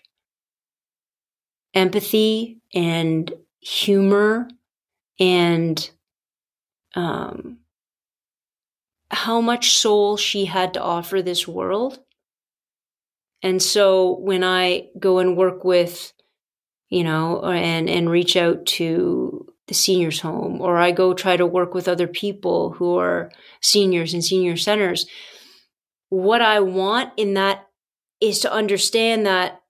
empathy 1.74 2.60
and 2.74 3.32
humor 3.60 4.48
and 5.18 5.90
um, 6.94 7.58
how 9.10 9.40
much 9.40 9.70
soul 9.70 10.16
she 10.16 10.44
had 10.46 10.74
to 10.74 10.82
offer 10.82 11.22
this 11.22 11.46
world. 11.46 11.98
And 13.42 13.62
so 13.62 14.18
when 14.18 14.42
I 14.42 14.88
go 14.98 15.18
and 15.18 15.36
work 15.36 15.64
with 15.64 16.12
you 16.88 17.02
know, 17.02 17.42
and, 17.42 17.88
and 17.88 18.08
reach 18.08 18.36
out 18.36 18.64
to 18.66 19.52
the 19.66 19.74
seniors 19.74 20.20
home 20.20 20.60
or 20.60 20.78
I 20.78 20.92
go 20.92 21.12
try 21.12 21.36
to 21.36 21.46
work 21.46 21.74
with 21.74 21.88
other 21.88 22.06
people 22.06 22.70
who 22.70 22.96
are 22.96 23.32
seniors 23.60 24.14
in 24.14 24.22
senior 24.22 24.56
centers. 24.56 25.06
What 26.08 26.40
I 26.40 26.60
want 26.60 27.12
in 27.16 27.34
that 27.34 27.65
is 28.20 28.40
to 28.40 28.52
understand 28.52 29.26
that 29.26 29.62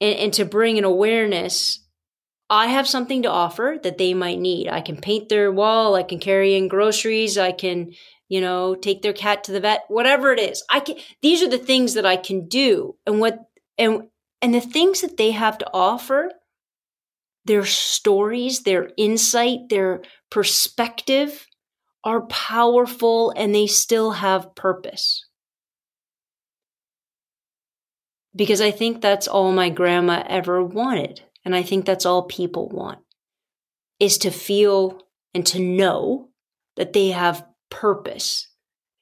and, 0.00 0.18
and 0.18 0.32
to 0.34 0.44
bring 0.44 0.78
an 0.78 0.84
awareness. 0.84 1.80
I 2.48 2.68
have 2.68 2.86
something 2.86 3.22
to 3.22 3.30
offer 3.30 3.78
that 3.82 3.98
they 3.98 4.14
might 4.14 4.38
need. 4.38 4.68
I 4.68 4.80
can 4.80 4.96
paint 5.00 5.28
their 5.28 5.50
wall. 5.50 5.96
I 5.96 6.02
can 6.02 6.20
carry 6.20 6.54
in 6.54 6.68
groceries. 6.68 7.36
I 7.38 7.52
can, 7.52 7.92
you 8.28 8.40
know, 8.40 8.74
take 8.74 9.02
their 9.02 9.12
cat 9.12 9.44
to 9.44 9.52
the 9.52 9.60
vet, 9.60 9.84
whatever 9.88 10.32
it 10.32 10.38
is. 10.38 10.62
I 10.70 10.80
can, 10.80 10.96
these 11.22 11.42
are 11.42 11.48
the 11.48 11.58
things 11.58 11.94
that 11.94 12.06
I 12.06 12.16
can 12.16 12.46
do. 12.46 12.96
And 13.06 13.20
what, 13.20 13.40
and, 13.78 14.08
and 14.40 14.54
the 14.54 14.60
things 14.60 15.00
that 15.00 15.16
they 15.16 15.32
have 15.32 15.58
to 15.58 15.70
offer 15.72 16.30
their 17.46 17.64
stories, 17.64 18.62
their 18.62 18.90
insight, 18.96 19.68
their 19.70 20.02
perspective 20.30 21.46
are 22.04 22.26
powerful 22.26 23.32
and 23.36 23.54
they 23.54 23.66
still 23.66 24.12
have 24.12 24.54
purpose. 24.54 25.25
Because 28.36 28.60
I 28.60 28.70
think 28.70 29.00
that's 29.00 29.26
all 29.26 29.50
my 29.50 29.70
grandma 29.70 30.22
ever 30.28 30.62
wanted. 30.62 31.22
And 31.44 31.56
I 31.56 31.62
think 31.62 31.86
that's 31.86 32.06
all 32.06 32.24
people 32.24 32.68
want 32.68 32.98
is 33.98 34.18
to 34.18 34.30
feel 34.30 35.00
and 35.32 35.46
to 35.46 35.58
know 35.58 36.28
that 36.76 36.92
they 36.92 37.08
have 37.08 37.46
purpose. 37.70 38.48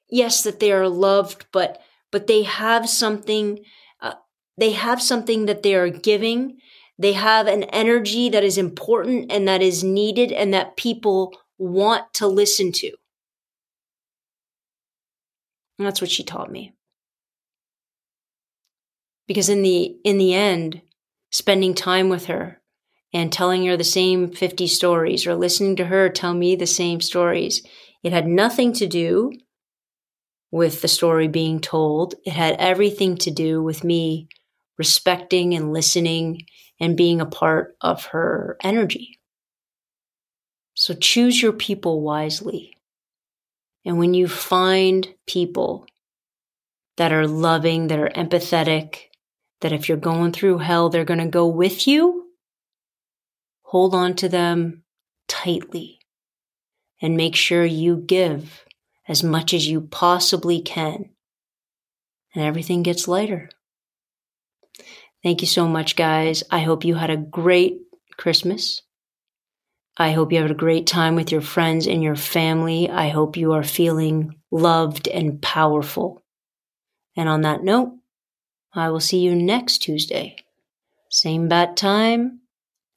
Yes, 0.09 0.43
that 0.43 0.61
they 0.61 0.71
are 0.71 0.87
loved, 0.87 1.45
but, 1.51 1.81
but 2.11 2.27
they 2.27 2.43
have 2.43 2.87
something, 2.87 3.59
uh, 4.01 4.13
they 4.57 4.71
have 4.71 5.01
something 5.01 5.47
that 5.47 5.63
they 5.63 5.75
are 5.75 5.89
giving 5.89 6.57
they 6.97 7.13
have 7.13 7.47
an 7.47 7.63
energy 7.63 8.29
that 8.29 8.43
is 8.43 8.57
important 8.57 9.31
and 9.31 9.47
that 9.47 9.61
is 9.61 9.83
needed 9.83 10.31
and 10.31 10.53
that 10.53 10.77
people 10.77 11.33
want 11.57 12.13
to 12.13 12.27
listen 12.27 12.71
to. 12.71 12.91
And 15.77 15.85
that's 15.85 15.99
what 15.99 16.11
she 16.11 16.23
taught 16.23 16.51
me. 16.51 16.73
Because 19.27 19.49
in 19.49 19.61
the 19.61 19.95
in 20.03 20.17
the 20.17 20.33
end, 20.33 20.81
spending 21.31 21.73
time 21.73 22.09
with 22.09 22.25
her 22.25 22.61
and 23.13 23.31
telling 23.31 23.65
her 23.65 23.77
the 23.77 23.83
same 23.83 24.29
50 24.31 24.67
stories 24.67 25.25
or 25.25 25.35
listening 25.35 25.75
to 25.77 25.85
her 25.85 26.09
tell 26.09 26.33
me 26.33 26.55
the 26.55 26.67
same 26.67 27.01
stories, 27.01 27.65
it 28.03 28.13
had 28.13 28.27
nothing 28.27 28.73
to 28.73 28.87
do 28.87 29.31
with 30.51 30.81
the 30.81 30.87
story 30.87 31.27
being 31.27 31.59
told. 31.59 32.15
It 32.25 32.33
had 32.33 32.55
everything 32.59 33.17
to 33.17 33.31
do 33.31 33.63
with 33.63 33.83
me 33.83 34.27
respecting 34.77 35.53
and 35.53 35.73
listening 35.73 36.45
and 36.79 36.97
being 36.97 37.21
a 37.21 37.25
part 37.25 37.75
of 37.81 38.05
her 38.07 38.57
energy. 38.61 39.19
So 40.75 40.93
choose 40.93 41.41
your 41.41 41.53
people 41.53 42.01
wisely. 42.01 42.77
And 43.85 43.97
when 43.97 44.13
you 44.13 44.27
find 44.27 45.07
people 45.25 45.87
that 46.97 47.11
are 47.13 47.27
loving, 47.27 47.87
that 47.87 47.99
are 47.99 48.09
empathetic, 48.09 49.09
that 49.65 49.73
if 49.73 49.89
you're 49.89 49.97
going 49.97 50.31
through 50.31 50.59
hell, 50.59 50.89
they're 50.89 51.03
going 51.03 51.19
to 51.19 51.25
go 51.25 51.47
with 51.47 51.87
you, 51.87 52.27
hold 53.63 53.95
on 53.95 54.15
to 54.15 54.29
them 54.29 54.83
tightly 55.27 55.97
and 57.01 57.17
make 57.17 57.35
sure 57.35 57.65
you 57.65 57.97
give 57.97 58.63
as 59.07 59.23
much 59.23 59.55
as 59.55 59.67
you 59.67 59.81
possibly 59.81 60.61
can. 60.61 61.09
And 62.35 62.43
everything 62.43 62.83
gets 62.83 63.07
lighter. 63.07 63.49
Thank 65.23 65.41
you 65.41 65.47
so 65.47 65.67
much, 65.67 65.95
guys. 65.95 66.43
I 66.51 66.59
hope 66.59 66.85
you 66.85 66.93
had 66.93 67.09
a 67.09 67.17
great 67.17 67.79
Christmas. 68.17 68.83
I 69.97 70.11
hope 70.11 70.31
you 70.31 70.43
had 70.43 70.51
a 70.51 70.53
great 70.53 70.85
time 70.85 71.15
with 71.15 71.31
your 71.31 71.41
friends 71.41 71.87
and 71.87 72.03
your 72.03 72.15
family. 72.15 72.87
I 72.87 73.09
hope 73.09 73.35
you 73.35 73.53
are 73.53 73.63
feeling 73.63 74.35
loved 74.51 75.07
and 75.07 75.41
powerful. 75.41 76.21
And 77.17 77.27
on 77.27 77.41
that 77.41 77.63
note, 77.63 77.93
I 78.75 78.89
will 78.89 78.99
see 78.99 79.19
you 79.19 79.35
next 79.35 79.79
Tuesday. 79.79 80.35
Same 81.09 81.47
bat 81.47 81.77
time, 81.77 82.41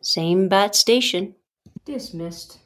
same 0.03 0.49
bat 0.49 0.75
station. 0.75 1.37
Dismissed. 1.85 2.59